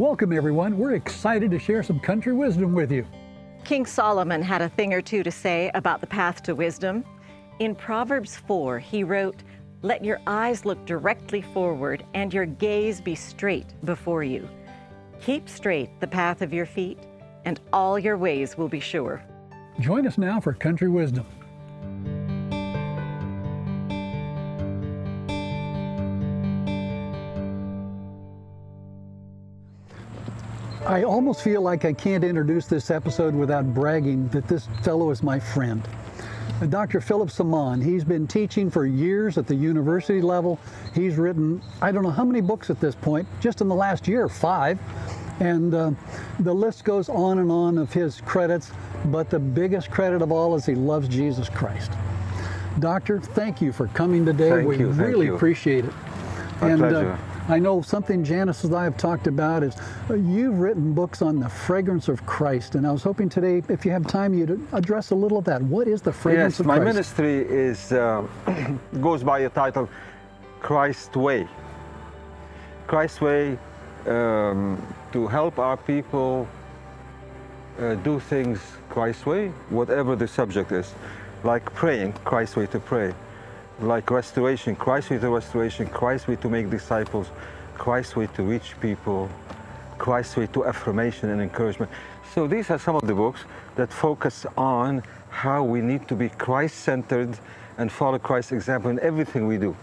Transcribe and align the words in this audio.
Welcome, 0.00 0.32
everyone. 0.32 0.78
We're 0.78 0.94
excited 0.94 1.50
to 1.50 1.58
share 1.58 1.82
some 1.82 2.00
country 2.00 2.32
wisdom 2.32 2.72
with 2.72 2.90
you. 2.90 3.06
King 3.64 3.84
Solomon 3.84 4.40
had 4.40 4.62
a 4.62 4.70
thing 4.70 4.94
or 4.94 5.02
two 5.02 5.22
to 5.22 5.30
say 5.30 5.70
about 5.74 6.00
the 6.00 6.06
path 6.06 6.42
to 6.44 6.54
wisdom. 6.54 7.04
In 7.58 7.74
Proverbs 7.74 8.34
4, 8.34 8.78
he 8.78 9.04
wrote, 9.04 9.42
Let 9.82 10.02
your 10.02 10.18
eyes 10.26 10.64
look 10.64 10.86
directly 10.86 11.42
forward 11.42 12.02
and 12.14 12.32
your 12.32 12.46
gaze 12.46 12.98
be 13.02 13.14
straight 13.14 13.74
before 13.84 14.24
you. 14.24 14.48
Keep 15.20 15.50
straight 15.50 15.90
the 16.00 16.06
path 16.06 16.40
of 16.40 16.50
your 16.50 16.64
feet, 16.64 16.98
and 17.44 17.60
all 17.70 17.98
your 17.98 18.16
ways 18.16 18.56
will 18.56 18.70
be 18.70 18.80
sure. 18.80 19.22
Join 19.80 20.06
us 20.06 20.16
now 20.16 20.40
for 20.40 20.54
Country 20.54 20.88
Wisdom. 20.88 21.26
I 30.90 31.04
almost 31.04 31.42
feel 31.42 31.62
like 31.62 31.84
I 31.84 31.92
can't 31.92 32.24
introduce 32.24 32.66
this 32.66 32.90
episode 32.90 33.32
without 33.32 33.72
bragging 33.72 34.26
that 34.30 34.48
this 34.48 34.66
fellow 34.82 35.10
is 35.10 35.22
my 35.22 35.38
friend. 35.38 35.80
Uh, 36.60 36.66
Dr. 36.66 37.00
Philip 37.00 37.28
Samaan, 37.28 37.80
he's 37.80 38.02
been 38.02 38.26
teaching 38.26 38.68
for 38.68 38.86
years 38.86 39.38
at 39.38 39.46
the 39.46 39.54
university 39.54 40.20
level. 40.20 40.58
He's 40.92 41.14
written, 41.14 41.62
I 41.80 41.92
don't 41.92 42.02
know 42.02 42.10
how 42.10 42.24
many 42.24 42.40
books 42.40 42.70
at 42.70 42.80
this 42.80 42.96
point, 42.96 43.28
just 43.38 43.60
in 43.60 43.68
the 43.68 43.74
last 43.74 44.08
year, 44.08 44.28
five. 44.28 44.80
And 45.38 45.72
uh, 45.72 45.92
the 46.40 46.52
list 46.52 46.82
goes 46.82 47.08
on 47.08 47.38
and 47.38 47.52
on 47.52 47.78
of 47.78 47.92
his 47.92 48.20
credits, 48.22 48.72
but 49.04 49.30
the 49.30 49.38
biggest 49.38 49.92
credit 49.92 50.22
of 50.22 50.32
all 50.32 50.56
is 50.56 50.66
he 50.66 50.74
loves 50.74 51.06
Jesus 51.06 51.48
Christ. 51.48 51.92
Doctor, 52.80 53.20
thank 53.20 53.62
you 53.62 53.70
for 53.72 53.86
coming 53.88 54.26
today. 54.26 54.50
Thank 54.50 54.66
we 54.66 54.78
you, 54.78 54.88
really 54.88 55.26
you. 55.26 55.36
appreciate 55.36 55.84
it. 55.84 55.92
My 56.60 56.70
and 56.70 56.82
uh, 56.82 56.88
pleasure. 56.88 57.18
I 57.50 57.58
know 57.58 57.82
something 57.82 58.22
Janice 58.22 58.62
and 58.62 58.76
I 58.76 58.84
have 58.84 58.96
talked 58.96 59.26
about 59.26 59.64
is 59.64 59.76
uh, 60.08 60.14
you've 60.14 60.60
written 60.60 60.92
books 60.92 61.20
on 61.20 61.40
the 61.40 61.48
fragrance 61.48 62.06
of 62.06 62.24
Christ, 62.24 62.76
and 62.76 62.86
I 62.86 62.92
was 62.92 63.02
hoping 63.02 63.28
today, 63.28 63.60
if 63.68 63.84
you 63.84 63.90
have 63.90 64.06
time, 64.06 64.32
you'd 64.34 64.64
address 64.72 65.10
a 65.10 65.16
little 65.16 65.38
of 65.38 65.44
that. 65.46 65.60
What 65.60 65.88
is 65.88 66.00
the 66.00 66.12
fragrance 66.12 66.54
Yes, 66.54 66.60
of 66.60 66.66
my 66.66 66.78
ministry 66.78 67.38
is 67.40 67.90
uh, 67.90 68.24
goes 69.00 69.24
by 69.24 69.40
a 69.40 69.50
title, 69.50 69.88
Christ 70.60 71.16
Way. 71.16 71.48
Christ 72.86 73.20
Way 73.20 73.58
um, 74.06 74.80
to 75.12 75.26
help 75.26 75.58
our 75.58 75.76
people 75.76 76.46
uh, 77.80 77.96
do 77.96 78.20
things 78.20 78.60
Christ 78.90 79.26
way, 79.26 79.48
whatever 79.70 80.14
the 80.14 80.28
subject 80.28 80.70
is, 80.70 80.94
like 81.42 81.64
praying, 81.74 82.12
Christ 82.24 82.54
way 82.54 82.66
to 82.68 82.78
pray, 82.78 83.12
like 83.82 84.10
restoration, 84.10 84.76
Christ 84.76 85.10
way 85.10 85.18
to 85.18 85.30
restoration, 85.30 85.86
Christ 85.86 86.28
way 86.28 86.36
to 86.36 86.48
make 86.48 86.70
disciples, 86.70 87.30
Christ 87.74 88.16
way 88.16 88.28
to 88.34 88.42
reach 88.42 88.78
people, 88.80 89.28
Christ 89.98 90.36
way 90.36 90.46
to 90.48 90.66
affirmation 90.66 91.30
and 91.30 91.40
encouragement. 91.40 91.90
So 92.34 92.46
these 92.46 92.70
are 92.70 92.78
some 92.78 92.96
of 92.96 93.06
the 93.06 93.14
books 93.14 93.40
that 93.76 93.92
focus 93.92 94.46
on 94.56 95.02
how 95.30 95.64
we 95.64 95.80
need 95.80 96.06
to 96.08 96.14
be 96.14 96.28
Christ-centered 96.28 97.38
and 97.78 97.90
follow 97.90 98.18
Christ's 98.18 98.52
example 98.52 98.90
in 98.90 99.00
everything 99.00 99.46
we 99.46 99.56
do. 99.56 99.76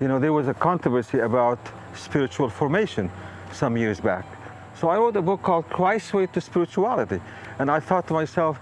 You 0.00 0.08
know, 0.08 0.18
there 0.18 0.32
was 0.32 0.48
a 0.48 0.54
controversy 0.54 1.20
about 1.20 1.58
spiritual 1.94 2.48
formation 2.48 3.10
some 3.52 3.76
years 3.76 4.00
back. 4.00 4.24
So 4.78 4.88
I 4.88 4.96
wrote 4.96 5.16
a 5.16 5.22
book 5.22 5.42
called 5.42 5.68
Christ's 5.70 6.12
Way 6.12 6.26
to 6.26 6.40
Spirituality. 6.40 7.20
And 7.58 7.70
I 7.70 7.80
thought 7.80 8.06
to 8.08 8.12
myself, 8.12 8.58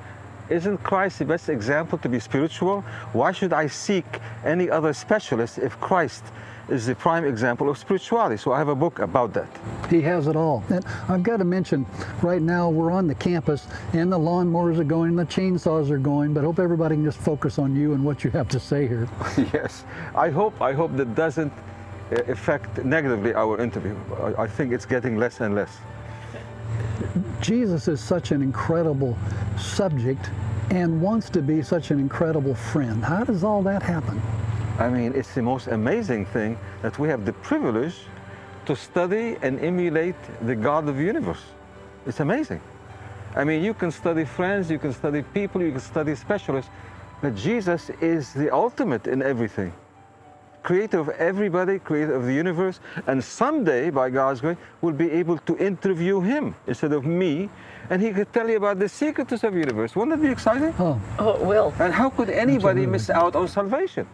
isn't 0.50 0.78
Christ 0.78 1.18
the 1.18 1.24
best 1.24 1.48
example 1.48 1.98
to 1.98 2.08
be 2.08 2.20
spiritual? 2.20 2.82
Why 3.12 3.32
should 3.32 3.52
I 3.52 3.66
seek 3.66 4.04
any 4.44 4.70
other 4.70 4.92
specialist 4.92 5.58
if 5.58 5.78
Christ 5.80 6.24
is 6.68 6.86
the 6.86 6.94
prime 6.94 7.24
example 7.24 7.68
of 7.68 7.78
spirituality? 7.78 8.36
So 8.36 8.52
I 8.52 8.58
have 8.58 8.68
a 8.68 8.74
book 8.74 8.98
about 8.98 9.32
that. 9.34 9.48
He 9.88 10.00
has 10.02 10.26
it 10.26 10.36
all. 10.36 10.62
And 10.68 10.84
I've 11.08 11.22
got 11.22 11.38
to 11.38 11.44
mention, 11.44 11.86
right 12.22 12.42
now 12.42 12.68
we're 12.68 12.90
on 12.90 13.06
the 13.06 13.14
campus, 13.14 13.66
and 13.92 14.12
the 14.12 14.18
lawnmowers 14.18 14.78
are 14.78 14.84
going, 14.84 15.16
the 15.16 15.24
chainsaws 15.24 15.90
are 15.90 15.98
going, 15.98 16.34
but 16.34 16.44
hope 16.44 16.58
everybody 16.58 16.96
can 16.96 17.04
just 17.04 17.18
focus 17.18 17.58
on 17.58 17.74
you 17.74 17.94
and 17.94 18.04
what 18.04 18.24
you 18.24 18.30
have 18.30 18.48
to 18.48 18.60
say 18.60 18.86
here. 18.86 19.08
yes, 19.52 19.84
I 20.14 20.30
hope 20.30 20.60
I 20.60 20.72
hope 20.72 20.96
that 20.96 21.14
doesn't 21.14 21.52
uh, 22.12 22.16
affect 22.28 22.84
negatively 22.84 23.34
our 23.34 23.60
interview. 23.60 23.96
I, 24.20 24.42
I 24.42 24.46
think 24.46 24.72
it's 24.72 24.86
getting 24.86 25.16
less 25.16 25.40
and 25.40 25.54
less. 25.54 25.78
Jesus 27.40 27.88
is 27.88 28.00
such 28.00 28.30
an 28.30 28.42
incredible 28.42 29.16
subject 29.58 30.30
and 30.70 31.00
wants 31.00 31.28
to 31.30 31.42
be 31.42 31.62
such 31.62 31.90
an 31.90 31.98
incredible 31.98 32.55
friend. 32.55 33.05
How 33.05 33.24
does 33.24 33.44
all 33.44 33.62
that 33.62 33.82
happen? 33.82 34.20
I 34.78 34.88
mean, 34.88 35.12
it's 35.14 35.34
the 35.34 35.42
most 35.42 35.68
amazing 35.68 36.27
thing 36.27 36.58
that 36.83 36.98
we 36.98 37.08
have 37.08 37.24
the 37.24 37.33
privilege 37.33 37.94
to 38.66 38.74
study 38.74 39.36
and 39.42 39.60
emulate 39.60 40.16
the 40.46 40.56
God 40.56 40.88
of 40.88 40.96
the 40.96 41.02
universe. 41.02 41.42
It's 42.06 42.20
amazing. 42.20 42.60
I 43.36 43.44
mean, 43.44 43.62
you 43.62 43.74
can 43.74 43.90
study 43.90 44.24
friends, 44.24 44.70
you 44.70 44.78
can 44.78 44.92
study 44.92 45.22
people, 45.22 45.62
you 45.62 45.72
can 45.72 45.80
study 45.80 46.14
specialists, 46.14 46.70
but 47.20 47.34
Jesus 47.34 47.90
is 48.00 48.33
the 48.33 48.52
ultimate 48.52 49.06
in 49.06 49.22
everything. 49.22 49.72
Creator 50.64 50.98
of 50.98 51.08
everybody, 51.11 51.79
creator 51.79 52.14
of 52.14 52.25
the 52.25 52.33
universe, 52.33 52.80
and 53.07 53.23
someday, 53.23 53.91
by 53.91 54.08
God's 54.08 54.41
grace, 54.41 54.57
we'll 54.80 54.95
be 54.95 55.11
able 55.11 55.36
to 55.39 55.57
interview 55.58 56.20
Him 56.20 56.55
instead 56.67 56.92
of 56.92 57.05
me, 57.05 57.51
and 57.91 58.01
He 58.01 58.11
could 58.13 58.33
tell 58.33 58.48
you 58.48 58.57
about 58.57 58.79
the 58.79 58.89
secrets 58.89 59.45
of 59.45 59.52
the 59.52 59.61
universe. 59.61 59.95
Wouldn't 59.95 60.17
that 60.17 60.27
be 60.27 60.33
exciting? 60.33 60.75
Oh, 60.79 60.98
Oh, 61.19 61.35
it 61.35 61.42
will. 61.42 61.75
And 61.79 61.92
how 61.92 62.08
could 62.08 62.30
anybody 62.30 62.86
miss 62.86 63.11
out 63.11 63.36
on 63.36 63.47
salvation? 63.47 64.07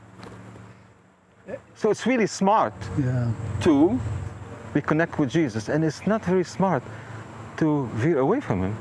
So 1.77 1.91
it's 1.91 2.05
really 2.05 2.27
smart 2.27 2.75
yeah. 2.99 3.33
to 3.63 3.99
we 4.75 4.81
connect 4.81 5.19
with 5.21 5.31
Jesus, 5.31 5.69
and 5.69 5.85
it's 5.85 6.07
not 6.07 6.25
very 6.25 6.45
smart 6.45 6.83
to 7.59 7.87
veer 7.95 8.19
away 8.19 8.41
from 8.41 8.63
Him. 8.63 8.77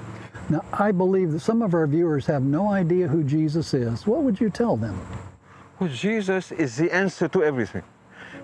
Now, 0.50 0.66
I 0.74 0.92
believe 0.92 1.32
that 1.34 1.42
some 1.42 1.62
of 1.62 1.76
our 1.76 1.86
viewers 1.86 2.26
have 2.26 2.42
no 2.42 2.72
idea 2.72 3.08
who 3.08 3.24
Jesus 3.24 3.76
is. 3.76 4.08
What 4.08 4.24
would 4.24 4.42
you 4.42 4.50
tell 4.50 4.76
them? 4.76 5.00
Jesus 5.88 6.52
is 6.52 6.76
the 6.76 6.92
answer 6.92 7.28
to 7.30 7.44
everything, 7.44 7.84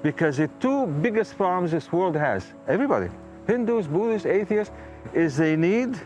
because 0.01 0.37
the 0.37 0.47
two 0.59 0.87
biggest 0.87 1.35
problems 1.35 1.71
this 1.71 1.91
world 1.91 2.15
has, 2.15 2.45
everybody, 2.67 3.09
Hindus, 3.47 3.87
Buddhists, 3.87 4.25
atheists, 4.25 4.73
is 5.13 5.37
they 5.37 5.55
need 5.55 5.99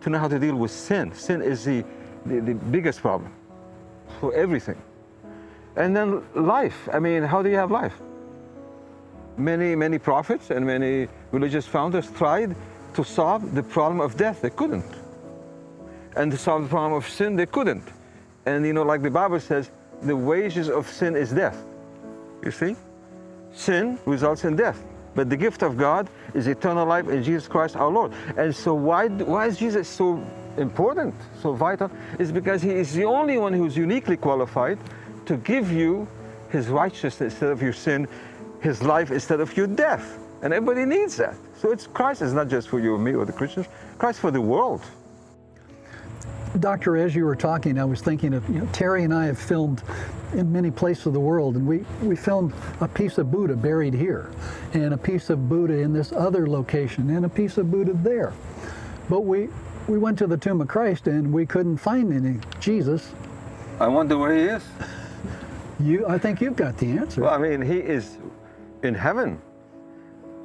to 0.00 0.10
know 0.10 0.18
how 0.18 0.28
to 0.28 0.38
deal 0.38 0.56
with 0.56 0.70
sin. 0.70 1.12
Sin 1.14 1.40
is 1.42 1.64
the, 1.64 1.84
the, 2.26 2.40
the 2.40 2.54
biggest 2.54 3.00
problem 3.00 3.32
for 4.20 4.34
everything. 4.34 4.80
And 5.76 5.96
then 5.96 6.22
life. 6.34 6.88
I 6.92 6.98
mean, 6.98 7.22
how 7.22 7.42
do 7.42 7.48
you 7.48 7.56
have 7.56 7.70
life? 7.70 7.94
Many, 9.36 9.74
many 9.74 9.98
prophets 9.98 10.50
and 10.50 10.64
many 10.64 11.08
religious 11.32 11.66
founders 11.66 12.08
tried 12.12 12.54
to 12.94 13.04
solve 13.04 13.54
the 13.54 13.62
problem 13.62 14.00
of 14.00 14.16
death. 14.16 14.42
They 14.42 14.50
couldn't. 14.50 14.84
And 16.14 16.30
to 16.30 16.38
solve 16.38 16.62
the 16.64 16.68
problem 16.68 16.92
of 16.92 17.08
sin, 17.08 17.34
they 17.34 17.46
couldn't. 17.46 17.88
And 18.46 18.64
you 18.64 18.72
know, 18.72 18.82
like 18.82 19.02
the 19.02 19.10
Bible 19.10 19.40
says, 19.40 19.72
the 20.04 20.16
wages 20.16 20.68
of 20.68 20.88
sin 20.90 21.16
is 21.16 21.30
death. 21.30 21.58
You 22.44 22.50
see? 22.50 22.76
Sin 23.52 23.98
results 24.06 24.44
in 24.44 24.56
death. 24.56 24.82
But 25.14 25.30
the 25.30 25.36
gift 25.36 25.62
of 25.62 25.76
God 25.76 26.08
is 26.34 26.46
eternal 26.46 26.86
life 26.86 27.08
in 27.08 27.22
Jesus 27.22 27.46
Christ 27.48 27.76
our 27.76 27.90
Lord. 27.90 28.12
And 28.36 28.54
so 28.54 28.74
why, 28.74 29.08
why 29.08 29.46
is 29.46 29.58
Jesus 29.58 29.88
so 29.88 30.24
important, 30.56 31.14
so 31.40 31.52
vital? 31.52 31.90
Is 32.18 32.32
because 32.32 32.62
he 32.62 32.70
is 32.70 32.92
the 32.92 33.04
only 33.04 33.38
one 33.38 33.52
who's 33.52 33.76
uniquely 33.76 34.16
qualified 34.16 34.78
to 35.26 35.36
give 35.38 35.70
you 35.70 36.06
his 36.50 36.68
righteousness 36.68 37.32
instead 37.32 37.50
of 37.50 37.62
your 37.62 37.72
sin, 37.72 38.08
his 38.60 38.82
life 38.82 39.10
instead 39.10 39.40
of 39.40 39.56
your 39.56 39.66
death. 39.66 40.18
And 40.42 40.52
everybody 40.52 40.84
needs 40.84 41.16
that. 41.16 41.36
So 41.56 41.70
it's 41.70 41.86
Christ 41.86 42.20
is 42.20 42.34
not 42.34 42.48
just 42.48 42.68
for 42.68 42.78
you 42.78 42.96
and 42.96 43.04
me 43.04 43.14
or 43.14 43.24
the 43.24 43.32
Christians, 43.32 43.66
Christ 43.98 44.20
for 44.20 44.30
the 44.30 44.40
world. 44.40 44.82
Doctor, 46.60 46.96
as 46.96 47.14
you 47.14 47.24
were 47.24 47.34
talking, 47.34 47.78
I 47.78 47.84
was 47.84 48.00
thinking 48.00 48.32
of, 48.32 48.48
you 48.48 48.60
know, 48.60 48.68
Terry 48.72 49.02
and 49.02 49.12
I 49.12 49.26
have 49.26 49.38
filmed 49.38 49.82
in 50.34 50.52
many 50.52 50.70
places 50.70 51.06
of 51.06 51.12
the 51.12 51.20
world, 51.20 51.56
and 51.56 51.66
we, 51.66 51.84
we 52.02 52.14
filmed 52.14 52.52
a 52.80 52.86
piece 52.86 53.18
of 53.18 53.30
Buddha 53.30 53.56
buried 53.56 53.92
here, 53.92 54.30
and 54.72 54.94
a 54.94 54.96
piece 54.96 55.30
of 55.30 55.48
Buddha 55.48 55.74
in 55.74 55.92
this 55.92 56.12
other 56.12 56.46
location, 56.46 57.10
and 57.10 57.24
a 57.24 57.28
piece 57.28 57.58
of 57.58 57.70
Buddha 57.70 57.92
there. 57.92 58.32
But 59.08 59.22
we, 59.22 59.48
we 59.88 59.98
went 59.98 60.18
to 60.18 60.26
the 60.26 60.36
tomb 60.36 60.60
of 60.60 60.68
Christ 60.68 61.08
and 61.08 61.32
we 61.32 61.44
couldn't 61.44 61.76
find 61.76 62.12
any 62.12 62.40
Jesus. 62.60 63.12
I 63.80 63.88
wonder 63.88 64.16
where 64.16 64.34
he 64.34 64.44
is. 64.44 64.64
You, 65.80 66.06
I 66.06 66.18
think 66.18 66.40
you've 66.40 66.56
got 66.56 66.78
the 66.78 66.92
answer. 66.92 67.22
Well, 67.22 67.34
I 67.34 67.38
mean, 67.38 67.60
he 67.60 67.78
is 67.78 68.18
in 68.82 68.94
heaven, 68.94 69.40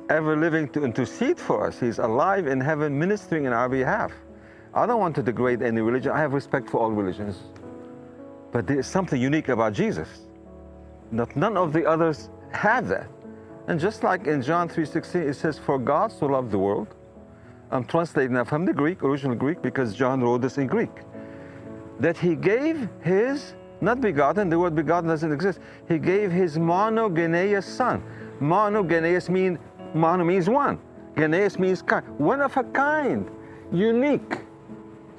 ever 0.10 0.36
living 0.36 0.68
to 0.70 0.84
intercede 0.84 1.40
for 1.40 1.68
us. 1.68 1.80
He's 1.80 2.00
alive 2.00 2.48
in 2.48 2.60
heaven, 2.60 2.98
ministering 2.98 3.46
in 3.46 3.54
our 3.54 3.70
behalf. 3.70 4.12
I 4.74 4.86
don't 4.86 5.00
want 5.00 5.16
to 5.16 5.24
degrade 5.24 5.62
any 5.62 5.82
religion. 5.82 6.12
I 6.12 6.20
have 6.20 6.34
respect 6.34 6.70
for 6.70 6.80
all 6.80 6.92
religions. 6.92 7.42
But 8.52 8.68
there's 8.68 8.88
something 8.88 9.20
unique 9.20 9.50
about 9.50 9.74
Jesus. 9.74 10.08
Not, 11.12 11.36
none 11.36 11.58
of 11.58 11.74
the 11.74 11.86
others 11.86 12.30
have 12.52 12.88
that. 12.90 13.08
And 13.68 13.80
just 13.80 14.04
like 14.04 14.28
in 14.28 14.42
John 14.42 14.70
3.16, 14.70 15.16
it 15.28 15.36
says, 15.36 15.58
For 15.58 15.78
God 15.78 16.12
so 16.12 16.28
loved 16.28 16.52
the 16.52 16.58
world. 16.58 16.96
I'm 17.72 17.86
translating 17.86 18.34
that 18.34 18.48
from 18.48 18.66
the 18.66 18.74
Greek, 18.74 19.04
original 19.04 19.36
Greek, 19.36 19.62
because 19.62 19.94
John 19.94 20.22
wrote 20.22 20.42
this 20.42 20.58
in 20.58 20.68
Greek. 20.68 20.90
That 22.00 22.18
he 22.18 22.36
gave 22.36 22.90
his, 23.02 23.54
not 23.82 24.02
begotten, 24.02 24.50
the 24.50 24.58
word 24.58 24.76
begotten 24.76 25.10
doesn't 25.10 25.32
exist. 25.32 25.60
He 25.88 26.00
gave 26.00 26.32
his 26.32 26.58
monogenes 26.58 27.64
son. 27.64 28.04
Monogenes 28.40 29.30
mean, 29.30 29.60
mono 29.94 30.24
means 30.24 30.50
one. 30.50 30.80
Genes 31.18 31.60
means 31.60 31.82
kind. 31.82 32.08
One 32.18 32.42
of 32.42 32.56
a 32.58 32.64
kind, 32.64 33.30
unique. 33.72 34.40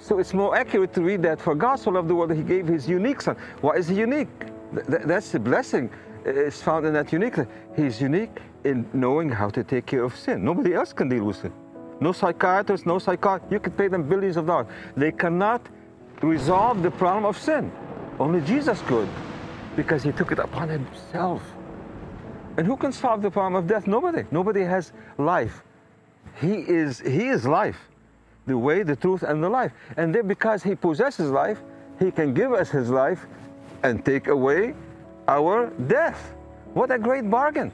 So 0.01 0.19
it's 0.19 0.33
more 0.33 0.57
accurate 0.57 0.95
to 0.95 1.03
read 1.03 1.23
that 1.23 1.41
for 1.41 1.55
God 1.55 1.77
so 1.77 1.91
loved 1.91 2.09
the 2.09 2.15
world 2.15 2.31
that 2.31 2.37
he 2.37 2.43
gave 2.43 2.67
his 2.67 2.89
unique 2.89 3.21
son. 3.21 3.37
Why 3.61 3.75
is 3.75 3.87
he 3.87 3.97
unique? 3.97 4.29
Th- 4.75 4.87
th- 4.87 5.03
that's 5.05 5.31
the 5.31 5.39
blessing 5.39 5.91
uh, 6.27 6.31
is 6.31 6.61
found 6.63 6.87
in 6.87 6.95
that 6.95 7.13
uniqueness. 7.13 7.49
He's 7.77 8.01
unique 8.01 8.41
in 8.65 8.89
knowing 8.95 9.29
how 9.29 9.51
to 9.51 9.63
take 9.63 9.87
care 9.87 10.03
of 10.03 10.17
sin. 10.17 10.43
Nobody 10.43 10.75
else 10.75 10.95
can 10.95 11.11
deal 11.11 11.25
with 11.25 11.37
sin. 11.37 11.53
No 12.01 12.13
psychiatrist, 12.13 12.87
no 12.87 12.99
psychiatrist. 12.99 13.53
You 13.53 13.61
could 13.61 13.77
pay 13.77 13.89
them 13.89 14.09
billions 14.09 14.39
of 14.39 14.47
dollars. 14.47 14.69
They 14.97 15.13
cannot 15.13 15.69
resolve 16.23 16.83
the 16.83 16.91
problem 16.91 17.27
of 17.27 17.39
sin. 17.39 17.71
Only 18.19 18.41
Jesus 18.41 18.81
could 18.83 19.09
because 19.77 20.03
he 20.03 20.13
took 20.13 20.33
it 20.33 20.39
upon 20.39 20.71
himself. 20.71 21.43
And 22.57 22.67
who 22.67 22.77
can 22.77 22.93
solve 22.93 23.21
the 23.21 23.31
problem 23.31 23.55
of 23.55 23.67
death? 23.69 23.87
Nobody. 23.87 24.25
Nobody 24.31 24.63
has 24.63 24.93
life. 25.19 25.63
He 26.41 26.55
is, 26.55 27.01
he 27.01 27.29
is 27.29 27.47
life, 27.47 27.90
the 28.47 28.57
way, 28.57 28.83
the 28.83 28.97
truth, 28.97 29.23
and 29.23 29.43
the 29.43 29.49
life. 29.49 29.73
And 29.97 30.15
then 30.15 30.27
because 30.27 30.63
he 30.63 30.75
possesses 30.75 31.31
life, 31.31 31.61
he 31.99 32.11
can 32.11 32.35
give 32.35 32.53
us 32.53 32.71
his 32.71 32.91
life 32.91 33.27
and 33.83 34.05
take 34.05 34.27
away 34.27 34.75
our 35.29 35.71
death. 35.87 36.35
What 36.75 36.91
a 36.91 36.99
great 36.99 37.29
bargain. 37.31 37.73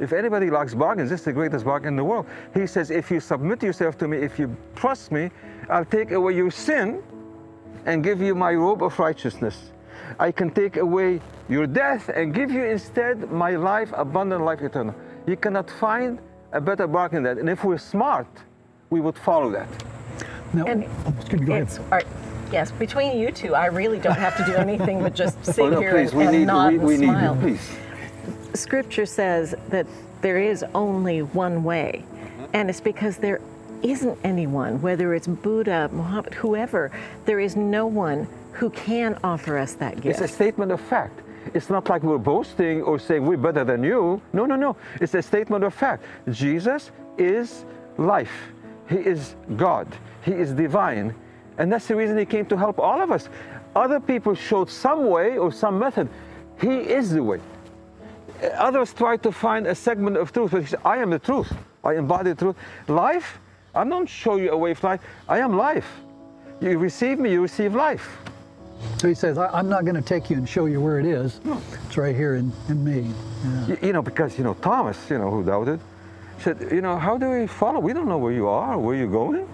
If 0.00 0.12
anybody 0.12 0.50
likes 0.50 0.74
bargains, 0.74 1.10
this 1.10 1.20
is 1.20 1.26
the 1.26 1.32
greatest 1.32 1.64
bargain 1.64 1.88
in 1.88 1.96
the 1.96 2.04
world. 2.04 2.26
He 2.52 2.66
says, 2.66 2.90
if 2.90 3.10
you 3.10 3.20
submit 3.20 3.62
yourself 3.62 3.96
to 3.98 4.08
me, 4.08 4.18
if 4.18 4.38
you 4.38 4.56
trust 4.74 5.12
me, 5.12 5.30
I'll 5.70 5.84
take 5.84 6.10
away 6.10 6.34
your 6.34 6.50
sin 6.50 7.02
and 7.86 8.02
give 8.02 8.20
you 8.20 8.34
my 8.34 8.54
robe 8.54 8.82
of 8.82 8.98
righteousness. 8.98 9.70
I 10.18 10.32
can 10.32 10.50
take 10.50 10.76
away 10.76 11.20
your 11.48 11.66
death 11.66 12.08
and 12.08 12.34
give 12.34 12.50
you 12.50 12.64
instead 12.64 13.30
my 13.30 13.56
life, 13.56 13.92
abundant 13.94 14.44
life 14.44 14.62
eternal. 14.62 14.94
You 15.26 15.36
cannot 15.36 15.70
find 15.70 16.18
a 16.52 16.60
better 16.60 16.86
bargain 16.86 17.22
than 17.22 17.36
that. 17.36 17.40
And 17.40 17.48
if 17.48 17.64
we're 17.64 17.78
smart, 17.78 18.26
we 18.94 19.00
would 19.00 19.18
follow 19.18 19.50
that. 19.50 19.68
Now, 20.52 20.64
And 20.66 20.84
oh, 21.04 21.14
excuse 21.18 21.40
me, 21.40 21.46
go 21.48 21.52
ahead. 21.54 21.62
It's, 21.64 21.78
all 21.78 21.84
right, 21.90 22.06
yes, 22.52 22.70
between 22.70 23.18
you 23.18 23.32
two, 23.32 23.52
I 23.56 23.66
really 23.66 23.98
don't 23.98 24.16
have 24.16 24.36
to 24.36 24.44
do 24.46 24.54
anything 24.54 25.02
but 25.02 25.14
just 25.16 25.44
sit 25.54 25.58
Oh, 25.58 25.68
no, 25.68 25.80
here 25.80 25.90
please, 25.94 26.10
and, 26.12 26.18
we 26.20 26.24
and 26.26 26.32
need, 26.38 26.44
nod 26.46 26.68
we, 26.68 26.74
and 26.78 26.84
we 26.86 26.96
need 26.96 27.06
smile. 27.06 27.34
you, 27.34 27.40
please. 27.40 27.70
Scripture 28.54 29.04
says 29.04 29.56
that 29.70 29.86
there 30.20 30.38
is 30.38 30.64
only 30.74 31.22
one 31.22 31.64
way, 31.64 32.04
Mm-hmm. 32.04 32.44
and 32.52 32.70
it's 32.70 32.80
because 32.80 33.16
there 33.16 33.40
isn't 33.82 34.16
anyone, 34.24 34.80
whether 34.80 35.12
it's 35.12 35.26
Buddha, 35.26 35.90
Muhammad, 35.92 36.32
whoever, 36.34 36.90
there 37.26 37.40
is 37.40 37.56
no 37.56 37.84
one 37.86 38.26
who 38.52 38.70
can 38.70 39.18
offer 39.24 39.58
us 39.58 39.74
that 39.74 39.96
gift. 39.96 40.06
It's 40.06 40.20
a 40.20 40.28
statement 40.28 40.70
of 40.70 40.80
fact. 40.80 41.20
It's 41.52 41.68
not 41.68 41.90
like 41.90 42.02
we're 42.04 42.16
boasting 42.34 42.80
or 42.82 42.98
saying 42.98 43.26
we're 43.26 43.36
better 43.48 43.64
than 43.64 43.82
you. 43.84 44.22
No, 44.32 44.46
no, 44.46 44.56
no. 44.56 44.76
It's 45.02 45.14
a 45.14 45.20
statement 45.20 45.64
of 45.64 45.74
fact. 45.74 46.04
Jesus 46.30 46.92
is 47.18 47.64
life. 47.98 48.32
He 48.88 48.96
is 48.96 49.34
God. 49.56 49.88
He 50.24 50.32
is 50.32 50.52
divine. 50.52 51.14
And 51.58 51.72
that's 51.72 51.86
the 51.86 51.96
reason 51.96 52.18
he 52.18 52.26
came 52.26 52.46
to 52.46 52.56
help 52.56 52.78
all 52.78 53.00
of 53.00 53.10
us. 53.10 53.28
Other 53.76 54.00
people 54.00 54.34
showed 54.34 54.70
some 54.70 55.06
way 55.08 55.38
or 55.38 55.52
some 55.52 55.78
method. 55.78 56.08
He 56.60 56.68
is 56.68 57.10
the 57.12 57.22
way. 57.22 57.40
Others 58.56 58.92
tried 58.94 59.22
to 59.22 59.32
find 59.32 59.66
a 59.66 59.74
segment 59.74 60.16
of 60.16 60.32
truth, 60.32 60.50
but 60.52 60.62
he 60.62 60.66
said, 60.66 60.80
I 60.84 60.98
am 60.98 61.10
the 61.10 61.18
truth. 61.18 61.52
I 61.82 61.94
embody 61.94 62.30
the 62.30 62.36
truth. 62.36 62.56
Life, 62.88 63.38
I 63.74 63.84
don't 63.84 64.08
show 64.08 64.36
you 64.36 64.50
a 64.50 64.56
way 64.56 64.72
of 64.72 64.82
life. 64.82 65.00
I 65.28 65.38
am 65.38 65.56
life. 65.56 65.88
You 66.60 66.78
receive 66.78 67.18
me, 67.18 67.32
you 67.32 67.42
receive 67.42 67.74
life. 67.74 68.18
So 68.98 69.08
he 69.08 69.14
says, 69.14 69.38
I, 69.38 69.58
am 69.58 69.68
not 69.68 69.84
going 69.84 69.96
to 69.96 70.02
take 70.02 70.30
you 70.30 70.36
and 70.36 70.48
show 70.48 70.66
you 70.66 70.80
where 70.80 71.00
it 71.00 71.06
is. 71.06 71.40
It's 71.86 71.96
right 71.96 72.14
here 72.14 72.36
in, 72.36 72.52
in 72.68 72.84
me. 72.84 73.12
Yeah. 73.44 73.66
You, 73.66 73.78
you 73.82 73.92
know, 73.92 74.02
because, 74.02 74.36
you 74.38 74.44
know, 74.44 74.54
Thomas, 74.54 74.98
you 75.10 75.18
know, 75.18 75.30
who 75.30 75.42
doubted, 75.44 75.80
said, 76.38 76.68
you 76.70 76.80
know, 76.80 76.98
how 76.98 77.16
do 77.16 77.30
we 77.30 77.46
follow? 77.46 77.80
We 77.80 77.92
don't 77.92 78.08
know 78.08 78.18
where 78.18 78.32
you 78.32 78.48
are, 78.48 78.78
where 78.78 78.96
you're 78.96 79.06
going. 79.06 79.48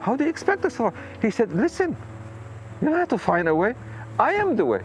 How 0.00 0.16
do 0.16 0.24
you 0.24 0.30
expect 0.30 0.64
us 0.64 0.76
to? 0.76 0.92
He 1.20 1.30
said, 1.30 1.52
listen, 1.52 1.96
you 2.80 2.88
don't 2.88 2.98
have 2.98 3.08
to 3.08 3.18
find 3.18 3.48
a 3.48 3.54
way. 3.54 3.74
I 4.18 4.34
am 4.34 4.56
the 4.56 4.64
way. 4.64 4.82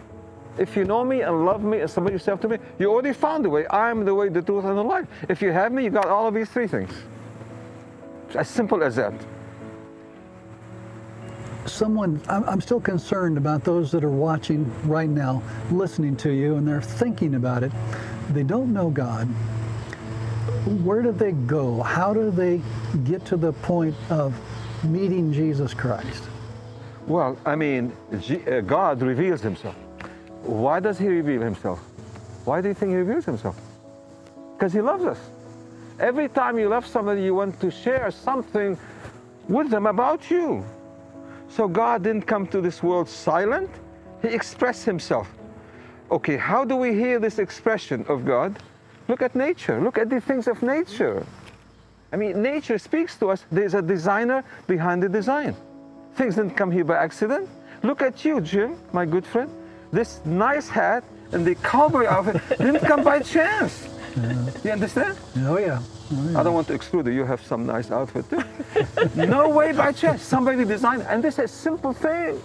If 0.58 0.76
you 0.76 0.84
know 0.84 1.04
me 1.04 1.22
and 1.22 1.44
love 1.46 1.62
me 1.62 1.80
and 1.80 1.90
submit 1.90 2.12
yourself 2.12 2.40
to 2.40 2.48
me, 2.48 2.58
you 2.78 2.90
already 2.90 3.12
found 3.12 3.44
the 3.44 3.50
way. 3.50 3.66
I 3.66 3.90
am 3.90 4.04
the 4.04 4.14
way, 4.14 4.28
the 4.28 4.42
truth, 4.42 4.64
and 4.64 4.76
the 4.76 4.82
life. 4.82 5.06
If 5.28 5.40
you 5.40 5.52
have 5.52 5.72
me, 5.72 5.84
you 5.84 5.90
got 5.90 6.06
all 6.06 6.26
of 6.26 6.34
these 6.34 6.48
three 6.48 6.66
things. 6.66 6.92
It's 8.26 8.36
as 8.36 8.48
simple 8.48 8.82
as 8.82 8.96
that. 8.96 9.14
Someone, 11.66 12.20
I'm 12.28 12.60
still 12.60 12.80
concerned 12.80 13.36
about 13.36 13.62
those 13.62 13.92
that 13.92 14.02
are 14.02 14.10
watching 14.10 14.70
right 14.88 15.08
now, 15.08 15.42
listening 15.70 16.16
to 16.16 16.30
you, 16.30 16.56
and 16.56 16.66
they're 16.66 16.80
thinking 16.80 17.34
about 17.34 17.62
it. 17.62 17.72
They 18.30 18.42
don't 18.42 18.72
know 18.72 18.90
God. 18.90 19.28
Where 20.68 21.02
do 21.02 21.12
they 21.12 21.32
go? 21.32 21.82
How 21.82 22.12
do 22.12 22.30
they 22.30 22.60
get 23.04 23.24
to 23.26 23.36
the 23.36 23.52
point 23.52 23.94
of 24.10 24.34
meeting 24.84 25.32
Jesus 25.32 25.72
Christ? 25.72 26.24
Well, 27.06 27.38
I 27.46 27.56
mean, 27.56 27.92
uh, 28.12 28.60
God 28.60 29.00
reveals 29.00 29.40
himself. 29.40 29.74
Why 30.42 30.78
does 30.78 30.98
he 30.98 31.08
reveal 31.08 31.40
himself? 31.40 31.78
Why 32.44 32.60
do 32.60 32.68
you 32.68 32.74
think 32.74 32.90
he 32.90 32.96
reveals 32.96 33.24
himself? 33.24 33.58
Because 34.56 34.72
he 34.72 34.80
loves 34.82 35.04
us. 35.04 35.18
Every 35.98 36.28
time 36.28 36.58
you 36.58 36.68
love 36.68 36.86
somebody, 36.86 37.22
you 37.22 37.34
want 37.34 37.58
to 37.60 37.70
share 37.70 38.10
something 38.10 38.78
with 39.48 39.70
them 39.70 39.86
about 39.86 40.30
you. 40.30 40.64
So 41.48 41.66
God 41.66 42.02
didn't 42.02 42.26
come 42.26 42.46
to 42.48 42.60
this 42.60 42.82
world 42.82 43.08
silent, 43.08 43.70
he 44.20 44.28
expressed 44.28 44.84
himself. 44.84 45.32
Okay, 46.10 46.36
how 46.36 46.64
do 46.64 46.76
we 46.76 46.92
hear 46.92 47.18
this 47.18 47.38
expression 47.38 48.04
of 48.08 48.24
God? 48.24 48.58
Look 49.08 49.22
at 49.22 49.34
nature, 49.34 49.80
look 49.80 49.96
at 49.96 50.10
the 50.10 50.20
things 50.20 50.46
of 50.46 50.62
nature. 50.62 51.24
I 52.12 52.16
mean, 52.16 52.42
nature 52.42 52.78
speaks 52.78 53.16
to 53.18 53.30
us. 53.30 53.44
There's 53.50 53.74
a 53.74 53.82
designer 53.82 54.44
behind 54.66 55.02
the 55.02 55.08
design. 55.08 55.56
Things 56.14 56.36
didn't 56.36 56.56
come 56.56 56.70
here 56.70 56.84
by 56.84 56.96
accident. 56.96 57.48
Look 57.82 58.02
at 58.02 58.24
you, 58.24 58.40
Jim, 58.40 58.76
my 58.92 59.06
good 59.06 59.26
friend. 59.26 59.50
This 59.92 60.20
nice 60.24 60.68
hat 60.68 61.04
and 61.32 61.44
the 61.44 61.54
cowboy 61.56 62.06
outfit 62.06 62.42
didn't 62.58 62.80
come 62.80 63.02
by 63.02 63.20
chance. 63.20 63.88
You 64.64 64.72
understand? 64.72 65.16
Oh, 65.38 65.58
yeah. 65.58 65.80
Oh, 66.12 66.30
yeah. 66.30 66.40
I 66.40 66.42
don't 66.42 66.54
want 66.54 66.66
to 66.68 66.74
exclude 66.74 67.06
you. 67.06 67.12
You 67.12 67.24
have 67.24 67.44
some 67.44 67.66
nice 67.66 67.90
outfit 67.90 68.24
too. 68.28 68.42
no 69.26 69.48
way 69.48 69.72
by 69.72 69.92
chance. 69.92 70.22
Somebody 70.22 70.64
designed, 70.64 71.02
and 71.02 71.22
this 71.22 71.38
is 71.38 71.44
a 71.44 71.48
simple 71.48 71.92
thing. 71.92 72.40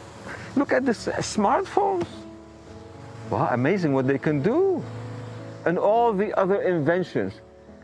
Look 0.55 0.71
at 0.71 0.85
this 0.85 1.07
uh, 1.07 1.13
smartphones. 1.17 2.05
Wow, 3.29 3.49
amazing 3.51 3.93
what 3.93 4.05
they 4.05 4.19
can 4.19 4.41
do, 4.41 4.83
and 5.65 5.77
all 5.77 6.13
the 6.13 6.37
other 6.37 6.61
inventions, 6.61 7.33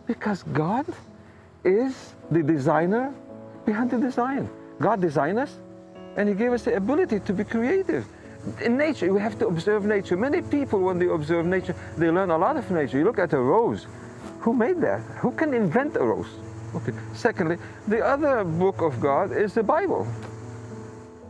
because 0.07 0.43
God 0.53 0.85
is 1.63 2.13
the 2.31 2.43
designer 2.43 3.13
behind 3.65 3.91
the 3.91 3.97
design. 3.97 4.49
God 4.79 5.01
designed 5.01 5.39
us, 5.39 5.57
and 6.17 6.27
He 6.27 6.35
gave 6.35 6.53
us 6.53 6.63
the 6.63 6.75
ability 6.75 7.19
to 7.19 7.33
be 7.33 7.43
creative. 7.43 8.05
In 8.61 8.77
nature, 8.77 9.13
we 9.13 9.19
have 9.19 9.37
to 9.39 9.47
observe 9.47 9.85
nature. 9.85 10.15
Many 10.15 10.41
people, 10.41 10.79
when 10.79 10.97
they 10.97 11.07
observe 11.07 11.45
nature, 11.45 11.75
they 11.97 12.09
learn 12.09 12.31
a 12.31 12.37
lot 12.37 12.55
of 12.55 12.71
nature. 12.71 12.97
You 12.97 13.03
look 13.03 13.19
at 13.19 13.33
a 13.33 13.39
rose. 13.39 13.85
Who 14.39 14.53
made 14.53 14.79
that? 14.81 15.01
Who 15.19 15.31
can 15.31 15.53
invent 15.53 15.97
a 15.97 16.03
rose? 16.03 16.39
Okay. 16.75 16.93
Secondly, 17.13 17.57
the 17.87 17.99
other 17.99 18.43
book 18.43 18.81
of 18.81 19.01
God 19.01 19.31
is 19.31 19.53
the 19.53 19.63
Bible. 19.63 20.07